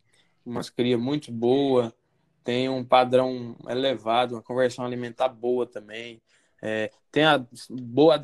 umas 0.45 0.69
cria 0.69 0.99
muito 0.99 1.31
boa, 1.31 1.95
tem 2.43 2.69
um 2.69 2.85
padrão 2.85 3.57
elevado, 3.69 4.35
uma 4.35 4.43
conversão 4.43 4.85
alimentar 4.85 5.29
boa 5.29 5.67
também, 5.67 6.21
é, 6.61 6.91
tem 7.13 7.25
a 7.25 7.45
boa 7.71 8.21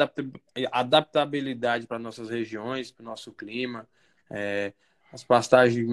adaptabilidade 0.72 1.86
para 1.86 1.98
nossas 1.98 2.28
regiões, 2.28 2.90
para 2.90 3.02
o 3.02 3.06
nosso 3.06 3.32
clima, 3.32 3.86
é, 4.30 4.72
as 5.12 5.22
pastagens 5.22 5.86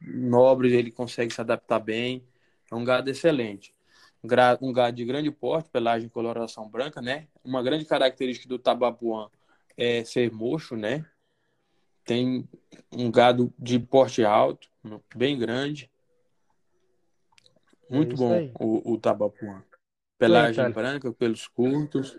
nobres 0.00 0.72
ele 0.72 0.90
consegue 0.90 1.34
se 1.34 1.40
adaptar 1.40 1.80
bem, 1.80 2.24
é 2.70 2.74
um 2.74 2.84
gado 2.84 3.10
excelente. 3.10 3.74
Um 4.22 4.72
gado 4.72 4.96
de 4.96 5.04
grande 5.04 5.30
porte, 5.30 5.70
pelagem 5.70 6.06
e 6.06 6.10
coloração 6.10 6.68
branca, 6.68 7.00
né? 7.00 7.26
Uma 7.42 7.62
grande 7.62 7.86
característica 7.86 8.46
do 8.46 8.58
tabapuã 8.58 9.30
é 9.80 10.04
ser 10.04 10.30
mocho, 10.30 10.76
né? 10.76 11.06
Tem 12.04 12.46
um 12.92 13.10
gado 13.10 13.52
de 13.58 13.78
porte 13.78 14.22
alto, 14.22 14.68
bem 15.16 15.38
grande, 15.38 15.90
muito 17.88 18.14
é 18.14 18.18
bom 18.18 18.32
aí. 18.34 18.52
o, 18.60 18.92
o 18.92 19.00
tabapuã. 19.00 19.64
Pelagem 20.18 20.66
Sim, 20.66 20.72
branca, 20.72 21.12
pelos 21.12 21.48
curtos. 21.48 22.18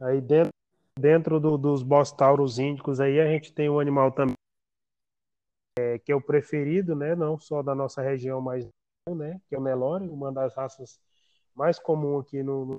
Aí 0.00 0.22
dentro, 0.22 0.50
dentro 0.98 1.38
do, 1.38 1.58
dos 1.58 1.82
bostauros 1.82 2.58
índicos 2.58 2.98
aí 2.98 3.20
a 3.20 3.26
gente 3.26 3.52
tem 3.52 3.68
um 3.68 3.78
animal 3.78 4.10
também 4.10 4.34
é, 5.78 5.98
que 5.98 6.10
é 6.10 6.16
o 6.16 6.20
preferido, 6.20 6.96
né? 6.96 7.14
Não 7.14 7.38
só 7.38 7.62
da 7.62 7.74
nossa 7.74 8.00
região, 8.00 8.40
mas 8.40 8.66
né? 9.14 9.38
Que 9.48 9.54
é 9.54 9.58
o 9.58 9.62
Nelore, 9.62 10.08
uma 10.08 10.32
das 10.32 10.54
raças 10.54 10.98
mais 11.54 11.78
comum 11.78 12.18
aqui 12.18 12.42
no, 12.42 12.64
no 12.64 12.76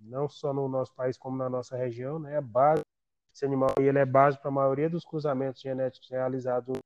não 0.00 0.28
só 0.28 0.52
no 0.52 0.68
nosso 0.68 0.94
país 0.94 1.16
como 1.16 1.36
na 1.36 1.48
nossa 1.48 1.76
região, 1.76 2.18
né? 2.18 2.36
A 2.36 2.40
base 2.40 2.82
esse 3.32 3.44
animal 3.44 3.70
ele 3.78 3.98
é 3.98 4.04
base 4.04 4.38
para 4.38 4.48
a 4.48 4.52
maioria 4.52 4.90
dos 4.90 5.04
cruzamentos 5.04 5.62
genéticos 5.62 6.10
realizados 6.10 6.78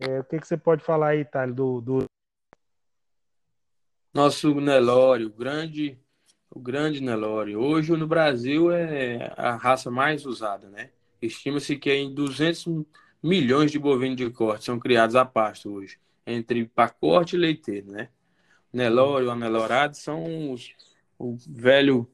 é, 0.00 0.20
o 0.20 0.24
que, 0.24 0.38
que 0.38 0.46
você 0.46 0.56
pode 0.56 0.84
falar 0.84 1.08
aí, 1.08 1.24
Thales, 1.24 1.56
do, 1.56 1.80
do... 1.80 2.04
Nosso 4.14 4.54
Nelore, 4.60 5.24
o 5.24 5.30
grande, 5.30 5.98
o 6.48 6.60
grande 6.60 7.00
Nelore. 7.00 7.56
Hoje 7.56 7.92
no 7.96 8.06
Brasil 8.06 8.70
é 8.70 9.32
a 9.36 9.56
raça 9.56 9.90
mais 9.90 10.24
usada, 10.24 10.68
né? 10.68 10.90
Estima-se 11.20 11.76
que 11.76 11.92
em 11.92 12.14
200 12.14 12.84
milhões 13.20 13.72
de 13.72 13.78
bovinos 13.78 14.16
de 14.16 14.30
corte 14.30 14.66
são 14.66 14.78
criados 14.78 15.16
a 15.16 15.24
pasto 15.24 15.72
hoje, 15.72 15.98
entre 16.24 16.64
pacote 16.66 17.34
e 17.34 17.38
leiteiro, 17.38 17.90
né? 17.90 18.08
Nelore 18.72 19.24
ou 19.24 19.30
Anelorado 19.30 19.96
são 19.96 20.52
os, 20.52 20.72
o 21.18 21.36
velho, 21.48 22.08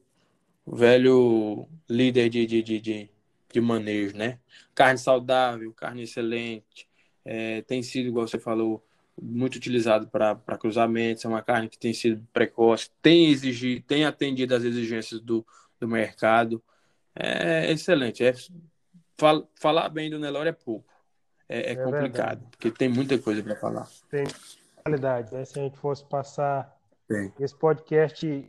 velho 0.65 1.67
líder 1.89 2.29
de, 2.29 2.45
de, 2.45 2.61
de, 2.61 2.79
de, 2.81 3.09
de 3.51 3.61
manejo, 3.61 4.17
né? 4.17 4.39
Carne 4.73 4.97
saudável, 4.97 5.73
carne 5.73 6.03
excelente, 6.03 6.87
é, 7.23 7.61
tem 7.63 7.81
sido, 7.81 8.07
igual 8.07 8.27
você 8.27 8.39
falou, 8.39 8.83
muito 9.21 9.55
utilizado 9.55 10.07
para 10.07 10.57
cruzamentos, 10.59 11.23
é 11.23 11.27
uma 11.27 11.41
carne 11.41 11.69
que 11.69 11.77
tem 11.77 11.93
sido 11.93 12.25
precoce, 12.33 12.89
tem 13.01 13.29
exigido, 13.29 13.83
tem 13.85 14.05
atendido 14.05 14.55
às 14.55 14.63
exigências 14.63 15.21
do, 15.21 15.45
do 15.79 15.87
mercado. 15.87 16.61
É 17.15 17.71
excelente. 17.71 18.23
É, 18.25 18.33
fal, 19.17 19.49
falar 19.55 19.87
bem 19.89 20.09
do 20.09 20.19
Nelore 20.19 20.49
é 20.49 20.53
pouco. 20.53 20.93
É, 21.47 21.59
é, 21.59 21.71
é 21.71 21.75
complicado, 21.75 22.39
verdade. 22.39 22.47
porque 22.51 22.71
tem 22.71 22.89
muita 22.89 23.17
coisa 23.17 23.41
para 23.41 23.55
falar. 23.55 23.87
Tem 24.09 24.25
qualidade, 24.85 25.33
né? 25.33 25.43
Se 25.43 25.59
a 25.59 25.63
gente 25.63 25.77
fosse 25.79 26.05
passar 26.05 26.77
tem. 27.07 27.33
esse 27.39 27.57
podcast, 27.57 28.47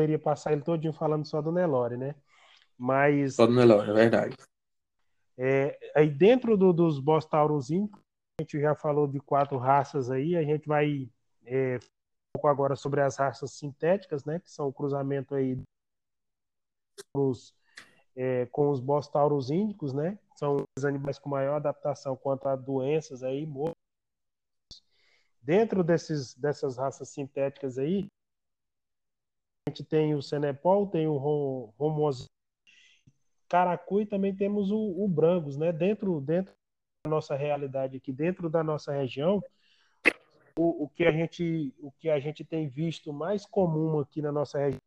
iria 0.00 0.18
passar 0.18 0.52
ele 0.52 0.62
todinho 0.62 0.92
falando 0.92 1.26
só 1.26 1.42
do 1.42 1.52
Nelore, 1.52 1.96
né? 1.96 2.14
Mas. 2.76 3.34
Só 3.34 3.46
do 3.46 3.52
Nelore, 3.52 3.90
é 3.90 3.92
verdade. 3.94 4.36
É, 5.36 5.78
aí 5.94 6.08
dentro 6.08 6.56
do, 6.56 6.72
dos 6.72 6.98
Bostauros 6.98 7.70
a 7.70 8.42
gente 8.42 8.60
já 8.60 8.74
falou 8.74 9.06
de 9.06 9.20
quatro 9.20 9.56
raças 9.58 10.10
aí, 10.10 10.36
a 10.36 10.42
gente 10.42 10.66
vai 10.66 11.08
é, 11.44 11.76
um 11.76 11.78
pouco 12.34 12.48
agora 12.48 12.74
sobre 12.74 13.00
as 13.00 13.16
raças 13.16 13.52
sintéticas, 13.52 14.24
né, 14.24 14.40
que 14.40 14.50
são 14.50 14.66
o 14.66 14.72
cruzamento 14.72 15.34
aí 15.34 15.60
os, 17.14 17.54
é, 18.16 18.46
com 18.46 18.70
os 18.70 18.80
Bostauros 18.80 19.48
índicos, 19.50 19.92
né, 19.92 20.18
são 20.34 20.64
os 20.76 20.84
animais 20.84 21.20
com 21.20 21.28
maior 21.28 21.56
adaptação 21.56 22.16
quanto 22.16 22.48
a 22.48 22.56
doenças 22.56 23.22
aí, 23.22 23.46
Dentro 25.48 25.82
desses, 25.82 26.34
dessas 26.34 26.76
raças 26.76 27.08
sintéticas 27.08 27.78
aí, 27.78 28.06
a 29.66 29.70
gente 29.70 29.82
tem 29.82 30.14
o 30.14 30.20
Senepol, 30.20 30.86
tem 30.86 31.06
o 31.06 31.16
Romos 31.16 32.26
Caracu 33.48 34.02
e 34.02 34.06
também 34.06 34.36
temos 34.36 34.70
o, 34.70 34.76
o 34.76 35.08
Brangos, 35.08 35.56
né? 35.56 35.72
Dentro, 35.72 36.20
dentro 36.20 36.52
da 37.02 37.10
nossa 37.10 37.34
realidade 37.34 37.96
aqui, 37.96 38.12
dentro 38.12 38.50
da 38.50 38.62
nossa 38.62 38.92
região, 38.92 39.42
o, 40.54 40.84
o, 40.84 40.88
que 40.90 41.04
a 41.06 41.12
gente, 41.12 41.74
o 41.78 41.90
que 41.92 42.10
a 42.10 42.20
gente 42.20 42.44
tem 42.44 42.68
visto 42.68 43.10
mais 43.10 43.46
comum 43.46 44.00
aqui 44.00 44.20
na 44.20 44.30
nossa 44.30 44.58
região, 44.58 44.82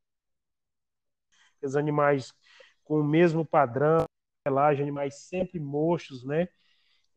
os 1.63 1.75
animais 1.75 2.35
com 2.83 2.99
o 2.99 3.03
mesmo 3.03 3.43
padrão, 3.43 4.05
pelagem, 4.45 4.83
animais 4.83 5.23
sempre 5.23 5.59
mochos, 5.59 6.23
né? 6.23 6.47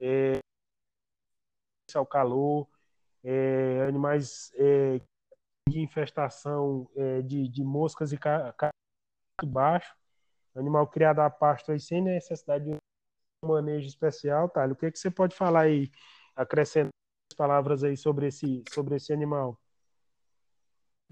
É, 0.01 0.39
ao 1.95 2.07
calor, 2.07 2.67
é, 3.25 3.87
animais 3.89 4.53
é, 4.57 5.01
de 5.69 5.81
infestação 5.81 6.89
é, 6.95 7.23
de, 7.23 7.49
de 7.49 7.65
moscas 7.65 8.13
e 8.13 8.19
carrapatos 8.19 8.75
baixo, 9.45 9.95
animal 10.55 10.87
criado 10.87 11.21
a 11.21 11.31
pasto 11.31 11.73
aí 11.73 11.81
sem 11.81 12.03
necessidade 12.03 12.65
de 12.65 12.73
um 12.73 13.49
manejo 13.49 13.89
especial, 13.89 14.49
tá? 14.49 14.65
O 14.67 14.77
que, 14.77 14.87
é 14.87 14.91
que 14.91 14.99
você 14.99 15.11
pode 15.11 15.35
falar 15.35 15.63
aí, 15.63 15.91
acrescentar 16.37 16.91
palavras 17.37 17.83
aí 17.83 17.97
sobre 17.97 18.29
esse, 18.29 18.63
sobre 18.71 18.97
esse 18.97 19.13
animal? 19.13 19.59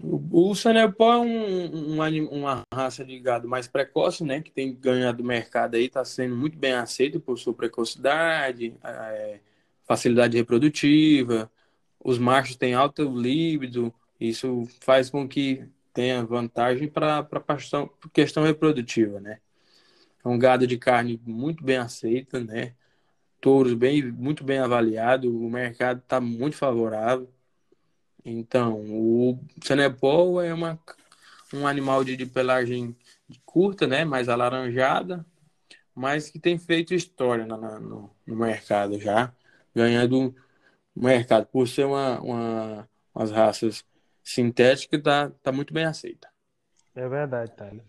O, 0.01 0.49
o 0.49 0.55
Sanepó 0.55 1.13
é 1.13 1.17
um, 1.17 1.97
um, 1.97 2.29
uma 2.29 2.61
raça 2.73 3.03
de 3.03 3.19
gado 3.19 3.47
mais 3.47 3.67
precoce, 3.67 4.23
né? 4.23 4.41
Que 4.41 4.51
tem 4.51 4.73
ganhado 4.73 5.23
mercado 5.23 5.75
aí, 5.75 5.85
está 5.85 6.03
sendo 6.05 6.35
muito 6.35 6.57
bem 6.57 6.73
aceito 6.73 7.19
por 7.19 7.37
sua 7.37 7.53
precocidade, 7.53 8.75
é, 8.83 9.39
facilidade 9.83 10.37
reprodutiva. 10.37 11.51
Os 12.03 12.17
machos 12.17 12.55
têm 12.55 12.73
alto 12.73 13.03
líbido, 13.03 13.93
isso 14.19 14.67
faz 14.81 15.09
com 15.09 15.27
que 15.27 15.65
tenha 15.93 16.25
vantagem 16.25 16.87
para 16.87 17.19
a 17.19 18.09
questão 18.11 18.43
reprodutiva, 18.43 19.19
né? 19.19 19.39
É 20.23 20.27
um 20.27 20.39
gado 20.39 20.65
de 20.65 20.77
carne 20.77 21.21
muito 21.25 21.63
bem 21.63 21.77
aceita, 21.77 22.39
né? 22.39 22.73
Touros 23.41 23.73
bem, 23.73 24.11
muito 24.11 24.43
bem 24.43 24.59
avaliado, 24.59 25.29
o 25.29 25.49
mercado 25.49 25.99
está 25.99 26.19
muito 26.21 26.55
favorável. 26.55 27.29
Então, 28.25 28.79
o 28.89 29.39
Senepol 29.61 30.41
é 30.41 30.53
uma, 30.53 30.79
um 31.53 31.67
animal 31.67 32.03
de, 32.03 32.15
de 32.15 32.25
pelagem 32.25 32.95
curta, 33.45 33.85
né? 33.85 34.05
Mais 34.05 34.29
alaranjada, 34.29 35.25
mas 35.93 36.29
que 36.29 36.39
tem 36.39 36.57
feito 36.57 36.93
história 36.93 37.45
na, 37.45 37.57
na, 37.57 37.79
no, 37.79 38.09
no, 38.25 38.35
mercado 38.35 38.99
já, 38.99 39.33
ganhando 39.75 40.33
mercado 40.95 41.47
por 41.47 41.67
ser 41.67 41.85
uma, 41.85 42.19
uma 42.21 42.89
umas 43.13 43.31
raças 43.31 43.85
sintéticas, 44.23 45.01
tá, 45.01 45.29
tá 45.41 45.51
muito 45.51 45.73
bem 45.73 45.85
aceita. 45.85 46.29
É 46.95 47.07
verdade, 47.07 47.55
Tyler. 47.55 47.85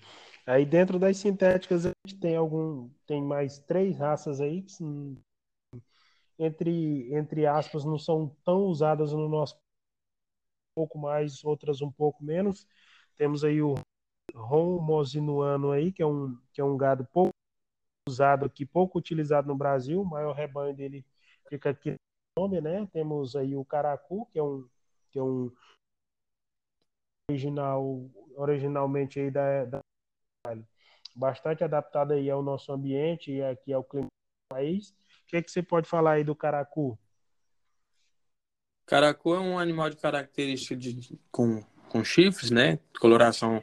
Aí 0.47 0.67
dentro 0.67 0.99
das 0.99 1.17
sintéticas 1.17 1.87
a 1.87 1.91
gente 2.07 2.19
tem 2.21 2.37
algum, 2.37 2.91
tem 3.07 3.23
mais 3.23 3.59
três 3.61 3.97
raças 3.97 4.41
aí 4.41 4.63
que 4.63 4.75
entre 6.39 7.15
entre 7.15 7.47
aspas 7.47 7.85
não 7.85 7.99
são 7.99 8.29
tão 8.45 8.65
usadas 8.65 9.13
no 9.13 9.29
nosso 9.29 9.55
um 9.55 10.75
pouco 10.75 10.99
mais, 10.99 11.45
outras 11.45 11.81
um 11.81 11.91
pouco 11.91 12.23
menos. 12.23 12.67
Temos 13.17 13.45
aí 13.45 13.63
o 13.63 13.75
Romosinuano 14.35 15.71
aí, 15.71 15.93
que 15.93 16.03
é 16.03 16.07
um 16.07 16.37
que 16.53 16.61
é 16.61 16.65
um 16.65 16.77
gado 16.77 17.07
pouco 17.07 17.31
usado 18.07 18.45
aqui, 18.45 18.67
pouco 18.67 18.99
utilizado 18.99 19.49
no 19.49 19.57
Brasil, 19.57 20.03
o 20.03 20.05
maior 20.05 20.35
rebanho 20.35 20.75
dele 20.75 21.07
fica 21.49 21.71
aqui 21.71 21.95
nome, 22.37 22.61
né? 22.61 22.87
Temos 22.93 23.37
aí 23.37 23.57
o 23.57 23.65
Caracu, 23.65 24.27
que 24.33 24.39
é 24.39 24.43
um 24.43 24.69
que 25.11 25.19
é 25.19 25.23
um 25.23 25.53
original 27.31 28.11
originalmente 28.37 29.21
aí 29.21 29.31
da, 29.31 29.65
da 29.65 29.81
bastante 31.15 31.63
adaptado 31.63 32.13
aí 32.13 32.29
ao 32.29 32.43
nosso 32.43 32.73
ambiente 32.73 33.31
e 33.31 33.43
aqui 33.43 33.73
ao 33.73 33.85
clima 33.85 34.07
do 34.07 34.55
país. 34.57 34.91
O 34.91 35.27
que, 35.29 35.37
é 35.37 35.43
que 35.43 35.51
você 35.51 35.63
pode 35.63 35.89
falar 35.89 36.15
aí 36.15 36.25
do 36.25 36.35
caracu? 36.35 36.99
Caracu 38.85 39.35
é 39.35 39.41
um 39.41 39.57
animal 39.57 39.89
de 39.89 39.97
característica 39.97 40.77
de, 40.77 41.17
com, 41.31 41.63
com 41.89 42.03
chifres, 42.03 42.51
né? 42.51 42.81
Coloração 43.01 43.63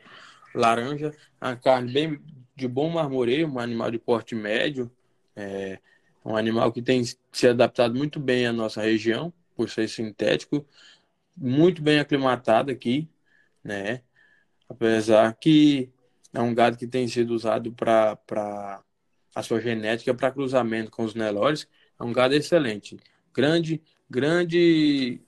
laranja, 0.56 1.14
a 1.40 1.56
carne 1.56 1.92
bem 1.92 2.22
de 2.56 2.68
bom 2.68 2.90
marmoreio, 2.90 3.48
um 3.48 3.60
animal 3.60 3.92
de 3.92 4.00
porte 4.00 4.34
médio, 4.34 4.90
é 5.36 5.80
um 6.24 6.36
animal 6.36 6.72
que 6.72 6.82
tem 6.82 7.04
se 7.04 7.48
adaptado 7.48 7.96
muito 7.96 8.20
bem 8.20 8.46
à 8.46 8.54
nossa 8.54 8.82
região, 8.82 9.34
por 9.56 9.70
ser 9.70 9.88
sintético, 9.88 10.66
muito 11.36 11.82
bem 11.82 12.00
aclimatado 12.00 12.72
aqui, 12.72 13.10
né? 13.64 14.02
Apesar 14.70 15.34
que 15.36 15.90
é 16.34 16.40
um 16.40 16.54
gado 16.54 16.78
que 16.78 16.88
tem 16.88 17.08
sido 17.08 17.32
usado 17.34 17.72
para 17.74 18.82
a 19.36 19.44
sua 19.44 19.60
genética 19.60 20.14
para 20.14 20.32
cruzamento 20.32 20.92
com 20.92 21.04
os 21.04 21.16
Nelores, 21.16 21.68
é 22.00 22.04
um 22.04 22.14
gado 22.14 22.34
excelente. 22.34 22.98
Grande, 23.34 23.82
grande, 24.10 25.22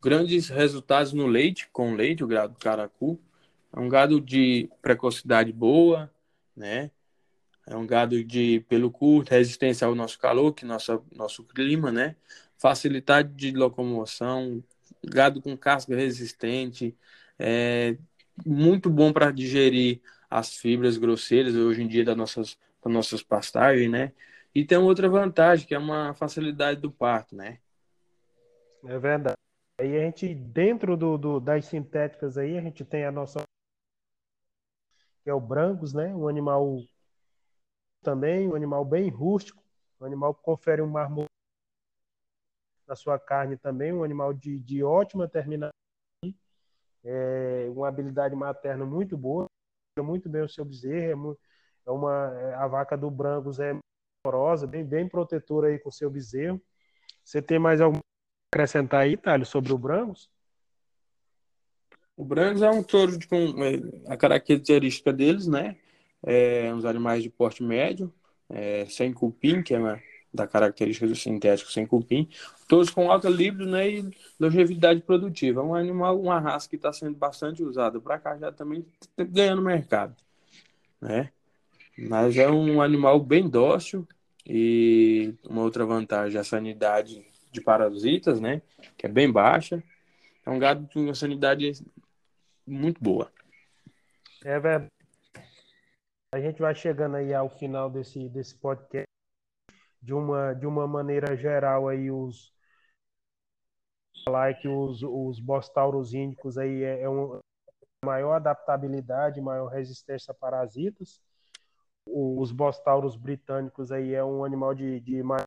grandes 0.00 0.48
resultados 0.48 1.12
no 1.12 1.26
leite, 1.26 1.68
com 1.72 1.94
leite, 1.94 2.24
o 2.24 2.26
gado 2.26 2.56
caracu. 2.58 3.18
É 3.72 3.80
um 3.80 3.88
gado 3.88 4.20
de 4.20 4.70
precocidade 4.80 5.52
boa, 5.52 6.10
né? 6.56 6.90
É 7.66 7.76
um 7.76 7.86
gado 7.86 8.22
de 8.22 8.60
pelo 8.68 8.90
curto, 8.90 9.30
resistência 9.30 9.86
ao 9.86 9.94
nosso 9.94 10.18
calor, 10.18 10.52
que 10.52 10.64
nosso, 10.64 11.04
nosso 11.12 11.42
clima, 11.44 11.90
né? 11.90 12.14
Facilidade 12.56 13.34
de 13.34 13.50
locomoção, 13.50 14.62
gado 15.04 15.42
com 15.42 15.56
casca 15.56 15.94
resistente, 15.94 16.96
é 17.38 17.96
muito 18.44 18.88
bom 18.88 19.12
para 19.12 19.30
digerir 19.30 20.00
as 20.30 20.56
fibras 20.56 20.96
grosseiras 20.96 21.54
hoje 21.54 21.82
em 21.82 21.88
dia 21.88 22.04
das 22.04 22.16
nossas, 22.16 22.58
das 22.82 22.92
nossas 22.92 23.22
pastagens, 23.22 23.90
né? 23.90 24.12
E 24.54 24.64
tem 24.64 24.78
outra 24.78 25.08
vantagem, 25.08 25.66
que 25.66 25.74
é 25.74 25.78
uma 25.78 26.14
facilidade 26.14 26.80
do 26.80 26.90
parto, 26.90 27.36
né? 27.36 27.58
É 28.84 28.98
verdade. 28.98 29.36
Aí 29.78 29.96
a 29.96 30.00
gente, 30.00 30.34
dentro 30.34 30.96
do, 30.96 31.18
do, 31.18 31.40
das 31.40 31.66
sintéticas 31.66 32.38
aí, 32.38 32.56
a 32.56 32.62
gente 32.62 32.84
tem 32.84 33.04
a 33.04 33.12
nossa 33.12 33.42
que 35.22 35.30
é 35.30 35.34
o 35.34 35.40
brancos, 35.40 35.92
né? 35.92 36.14
Um 36.14 36.28
animal 36.28 36.78
também, 38.06 38.48
um 38.48 38.54
animal 38.54 38.84
bem 38.84 39.08
rústico, 39.08 39.60
um 40.00 40.04
animal 40.04 40.32
que 40.32 40.40
confere 40.40 40.80
um 40.80 40.86
marmor 40.86 41.26
na 42.86 42.94
sua 42.94 43.18
carne 43.18 43.56
também, 43.56 43.92
um 43.92 44.04
animal 44.04 44.32
de, 44.32 44.60
de 44.60 44.80
ótima 44.84 45.26
terminação, 45.26 45.72
é, 47.02 47.66
uma 47.68 47.88
habilidade 47.88 48.36
materna 48.36 48.86
muito 48.86 49.16
boa, 49.16 49.46
muito 49.98 50.28
bem 50.28 50.42
o 50.42 50.48
seu 50.48 50.64
bezerro, 50.64 51.36
é, 51.84 51.88
é 51.88 51.90
uma, 51.90 52.32
é, 52.38 52.54
a 52.54 52.68
vaca 52.68 52.96
do 52.96 53.10
Brancos 53.10 53.58
é 53.58 53.76
amorosa, 54.24 54.68
bem, 54.68 54.84
bem 54.84 55.08
protetora 55.08 55.66
aí 55.66 55.78
com 55.80 55.88
o 55.88 55.92
seu 55.92 56.08
bezerro. 56.08 56.62
Você 57.24 57.42
tem 57.42 57.58
mais 57.58 57.80
algum 57.80 57.98
acrescentar 58.54 59.00
aí, 59.00 59.16
Thales, 59.16 59.48
sobre 59.48 59.72
o 59.72 59.78
Brancos? 59.78 60.30
O 62.16 62.24
Brancos 62.24 62.62
é 62.62 62.70
um 62.70 62.84
touro 62.84 63.18
com 63.28 63.64
é, 63.64 64.12
a 64.12 64.16
característica 64.16 65.12
deles, 65.12 65.48
né? 65.48 65.76
É, 66.26 66.74
uns 66.74 66.84
animais 66.84 67.22
de 67.22 67.30
porte 67.30 67.62
médio, 67.62 68.12
é, 68.50 68.84
sem 68.86 69.12
cupim, 69.12 69.62
que 69.62 69.72
é 69.72 69.78
uma 69.78 69.98
da 70.36 70.46
característica 70.46 71.06
do 71.06 71.16
sintético 71.16 71.72
sem 71.72 71.86
cupim, 71.86 72.28
todos 72.68 72.90
com 72.90 73.10
alta 73.10 73.28
libido 73.28 73.66
né, 73.66 73.88
e 73.88 74.10
longevidade 74.38 75.00
produtiva. 75.00 75.62
É 75.62 75.64
um 75.64 75.74
animal, 75.74 76.20
uma 76.20 76.38
raça 76.38 76.68
que 76.68 76.76
está 76.76 76.92
sendo 76.92 77.16
bastante 77.16 77.62
usada 77.62 77.98
para 78.00 78.18
cá, 78.18 78.36
já 78.36 78.52
também 78.52 78.84
tá 79.16 79.24
ganhando 79.24 79.62
mercado. 79.62 80.14
Né? 81.00 81.32
Mas 81.96 82.36
é 82.36 82.48
um 82.48 82.82
animal 82.82 83.18
bem 83.18 83.48
dócil 83.48 84.06
e 84.46 85.34
uma 85.48 85.62
outra 85.62 85.86
vantagem, 85.86 86.38
a 86.38 86.44
sanidade 86.44 87.24
de 87.50 87.60
parasitas, 87.60 88.38
né, 88.38 88.60
que 88.98 89.06
é 89.06 89.08
bem 89.08 89.32
baixa. 89.32 89.82
É 90.44 90.50
um 90.50 90.58
gado 90.58 90.86
com 90.92 91.00
uma 91.00 91.14
sanidade 91.14 91.72
muito 92.66 93.02
boa. 93.02 93.32
É 94.44 94.60
verdade. 94.60 94.95
A 96.36 96.40
gente 96.40 96.60
vai 96.60 96.74
chegando 96.74 97.16
aí 97.16 97.32
ao 97.32 97.48
final 97.48 97.88
desse, 97.88 98.28
desse 98.28 98.54
podcast 98.54 99.08
de 100.02 100.12
uma, 100.12 100.52
de 100.52 100.66
uma 100.66 100.86
maneira 100.86 101.34
geral 101.34 101.88
aí 101.88 102.10
os 102.10 102.54
falar 104.22 104.52
que 104.52 104.68
os, 104.68 105.02
os 105.02 105.40
bostauros 105.40 106.12
índicos 106.12 106.58
aí 106.58 106.82
é, 106.82 107.04
é 107.04 107.06
maior 108.04 108.34
adaptabilidade, 108.34 109.40
maior 109.40 109.68
resistência 109.68 110.30
a 110.30 110.34
parasitas. 110.34 111.22
Os 112.06 112.52
bostauros 112.52 113.16
britânicos 113.16 113.90
aí 113.90 114.12
é 114.12 114.22
um 114.22 114.44
animal 114.44 114.74
de, 114.74 115.00
de 115.00 115.22
mais 115.22 115.46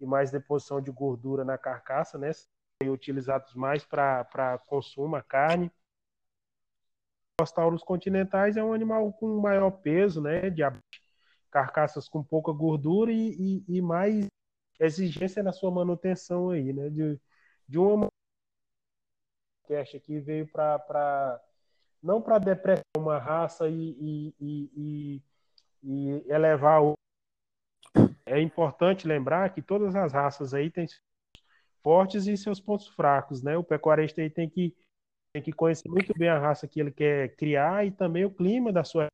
e 0.00 0.06
mais 0.06 0.30
deposição 0.30 0.80
de 0.80 0.90
gordura 0.90 1.44
na 1.44 1.58
carcaça, 1.58 2.16
né? 2.16 2.30
E 2.82 2.88
utilizados 2.88 3.54
mais 3.54 3.84
para 3.84 4.58
consumo, 4.66 5.14
a 5.14 5.22
carne. 5.22 5.70
Os 7.40 7.46
bostauros 7.46 7.82
continentais 7.82 8.56
é 8.56 8.62
um 8.62 8.72
animal 8.72 9.12
com 9.12 9.40
maior 9.40 9.70
peso, 9.70 10.22
né? 10.22 10.50
De 10.50 10.62
carcaças 11.50 12.08
com 12.08 12.22
pouca 12.22 12.52
gordura 12.52 13.12
e, 13.12 13.62
e, 13.68 13.76
e 13.76 13.82
mais 13.82 14.26
exigência 14.78 15.42
na 15.42 15.52
sua 15.52 15.70
manutenção 15.70 16.50
aí, 16.50 16.72
né? 16.72 16.90
De, 16.90 17.20
de 17.68 17.78
uma 17.78 18.08
podcast 19.64 19.96
aqui 19.96 20.20
veio 20.20 20.46
para 20.46 21.40
não 22.02 22.20
para 22.20 22.38
depressar 22.38 22.82
uma 22.96 23.18
raça 23.18 23.68
e, 23.68 24.34
e, 24.38 24.70
e, 24.76 25.22
e, 25.82 26.24
elevar 26.30 26.82
o. 26.82 26.94
É 28.26 28.40
importante 28.40 29.08
lembrar 29.08 29.52
que 29.54 29.62
todas 29.62 29.96
as 29.96 30.12
raças 30.12 30.52
aí 30.52 30.70
têm 30.70 30.86
fortes 31.82 32.26
e 32.26 32.36
seus 32.36 32.60
pontos 32.60 32.88
fracos, 32.88 33.42
né? 33.42 33.56
O 33.56 33.64
pecuarista 33.64 34.20
aí 34.20 34.28
tem 34.28 34.48
que, 34.48 34.74
tem 35.34 35.42
que 35.42 35.52
conhecer 35.52 35.88
muito 35.88 36.16
bem 36.16 36.28
a 36.28 36.38
raça 36.38 36.68
que 36.68 36.78
ele 36.78 36.92
quer 36.92 37.34
criar 37.34 37.84
e 37.84 37.90
também 37.90 38.24
o 38.24 38.32
clima 38.32 38.72
da 38.72 38.84
sua 38.84 39.08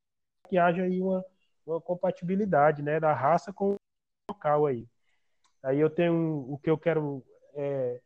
que 0.50 0.58
haja 0.58 0.82
aí 0.82 1.00
uma, 1.00 1.24
uma 1.64 1.80
compatibilidade, 1.80 2.82
né, 2.82 3.00
da 3.00 3.14
raça 3.14 3.52
com 3.54 3.72
o 3.72 3.76
local 4.28 4.66
aí. 4.66 4.86
Aí 5.62 5.80
eu 5.80 5.88
tenho 5.88 6.44
o 6.46 6.58
que 6.58 6.68
eu 6.68 6.76
quero 6.76 7.24
é, 7.54 8.02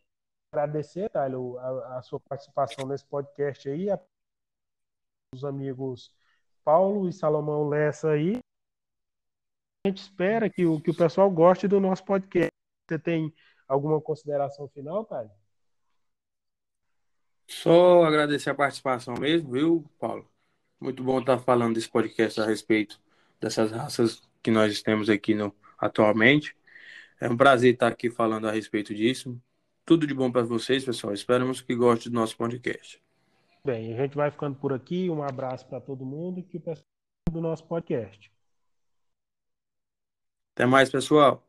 agradecer, 0.52 1.10
Tyler, 1.10 1.40
a, 1.58 1.98
a, 1.98 2.02
sua 2.02 2.20
participação 2.20 2.86
nesse 2.86 3.04
podcast 3.04 3.68
aí, 3.68 3.90
a, 3.90 3.98
os 5.34 5.44
amigos 5.44 6.14
Paulo 6.62 7.08
e 7.08 7.12
Salomão 7.12 7.68
Lessa 7.68 8.10
aí. 8.10 8.38
A 9.84 9.88
gente 9.88 9.98
espera 9.98 10.48
que 10.48 10.64
o, 10.64 10.80
que 10.80 10.90
o 10.90 10.96
pessoal 10.96 11.28
goste 11.28 11.66
do 11.66 11.80
nosso 11.80 12.04
podcast. 12.04 12.52
Você 12.88 12.98
tem 12.98 13.34
alguma 13.66 14.00
consideração 14.00 14.68
final, 14.68 15.04
Tyler? 15.04 15.43
Só 17.46 18.04
agradecer 18.04 18.50
a 18.50 18.54
participação 18.54 19.14
mesmo, 19.18 19.52
viu, 19.52 19.84
Paulo? 19.98 20.28
Muito 20.80 21.02
bom 21.02 21.20
estar 21.20 21.38
falando 21.38 21.74
desse 21.74 21.88
podcast 21.88 22.40
a 22.40 22.46
respeito 22.46 23.00
dessas 23.40 23.70
raças 23.70 24.22
que 24.42 24.50
nós 24.50 24.82
temos 24.82 25.08
aqui 25.08 25.34
no, 25.34 25.54
atualmente. 25.78 26.56
É 27.20 27.28
um 27.28 27.36
prazer 27.36 27.74
estar 27.74 27.88
aqui 27.88 28.10
falando 28.10 28.48
a 28.48 28.52
respeito 28.52 28.94
disso. 28.94 29.40
Tudo 29.84 30.06
de 30.06 30.14
bom 30.14 30.30
para 30.30 30.42
vocês, 30.42 30.84
pessoal. 30.84 31.12
Esperamos 31.12 31.60
que 31.60 31.74
gostem 31.74 32.10
do 32.10 32.18
nosso 32.18 32.36
podcast. 32.36 33.02
Bem, 33.64 33.94
a 33.94 33.96
gente 33.96 34.14
vai 34.14 34.30
ficando 34.30 34.56
por 34.56 34.72
aqui. 34.72 35.08
Um 35.08 35.22
abraço 35.22 35.66
para 35.66 35.80
todo 35.80 36.04
mundo 36.04 36.42
que 36.42 36.58
o 36.58 36.60
pessoal 36.60 36.86
do 37.30 37.40
nosso 37.40 37.64
podcast. 37.64 38.30
Até 40.54 40.66
mais, 40.66 40.90
pessoal. 40.90 41.42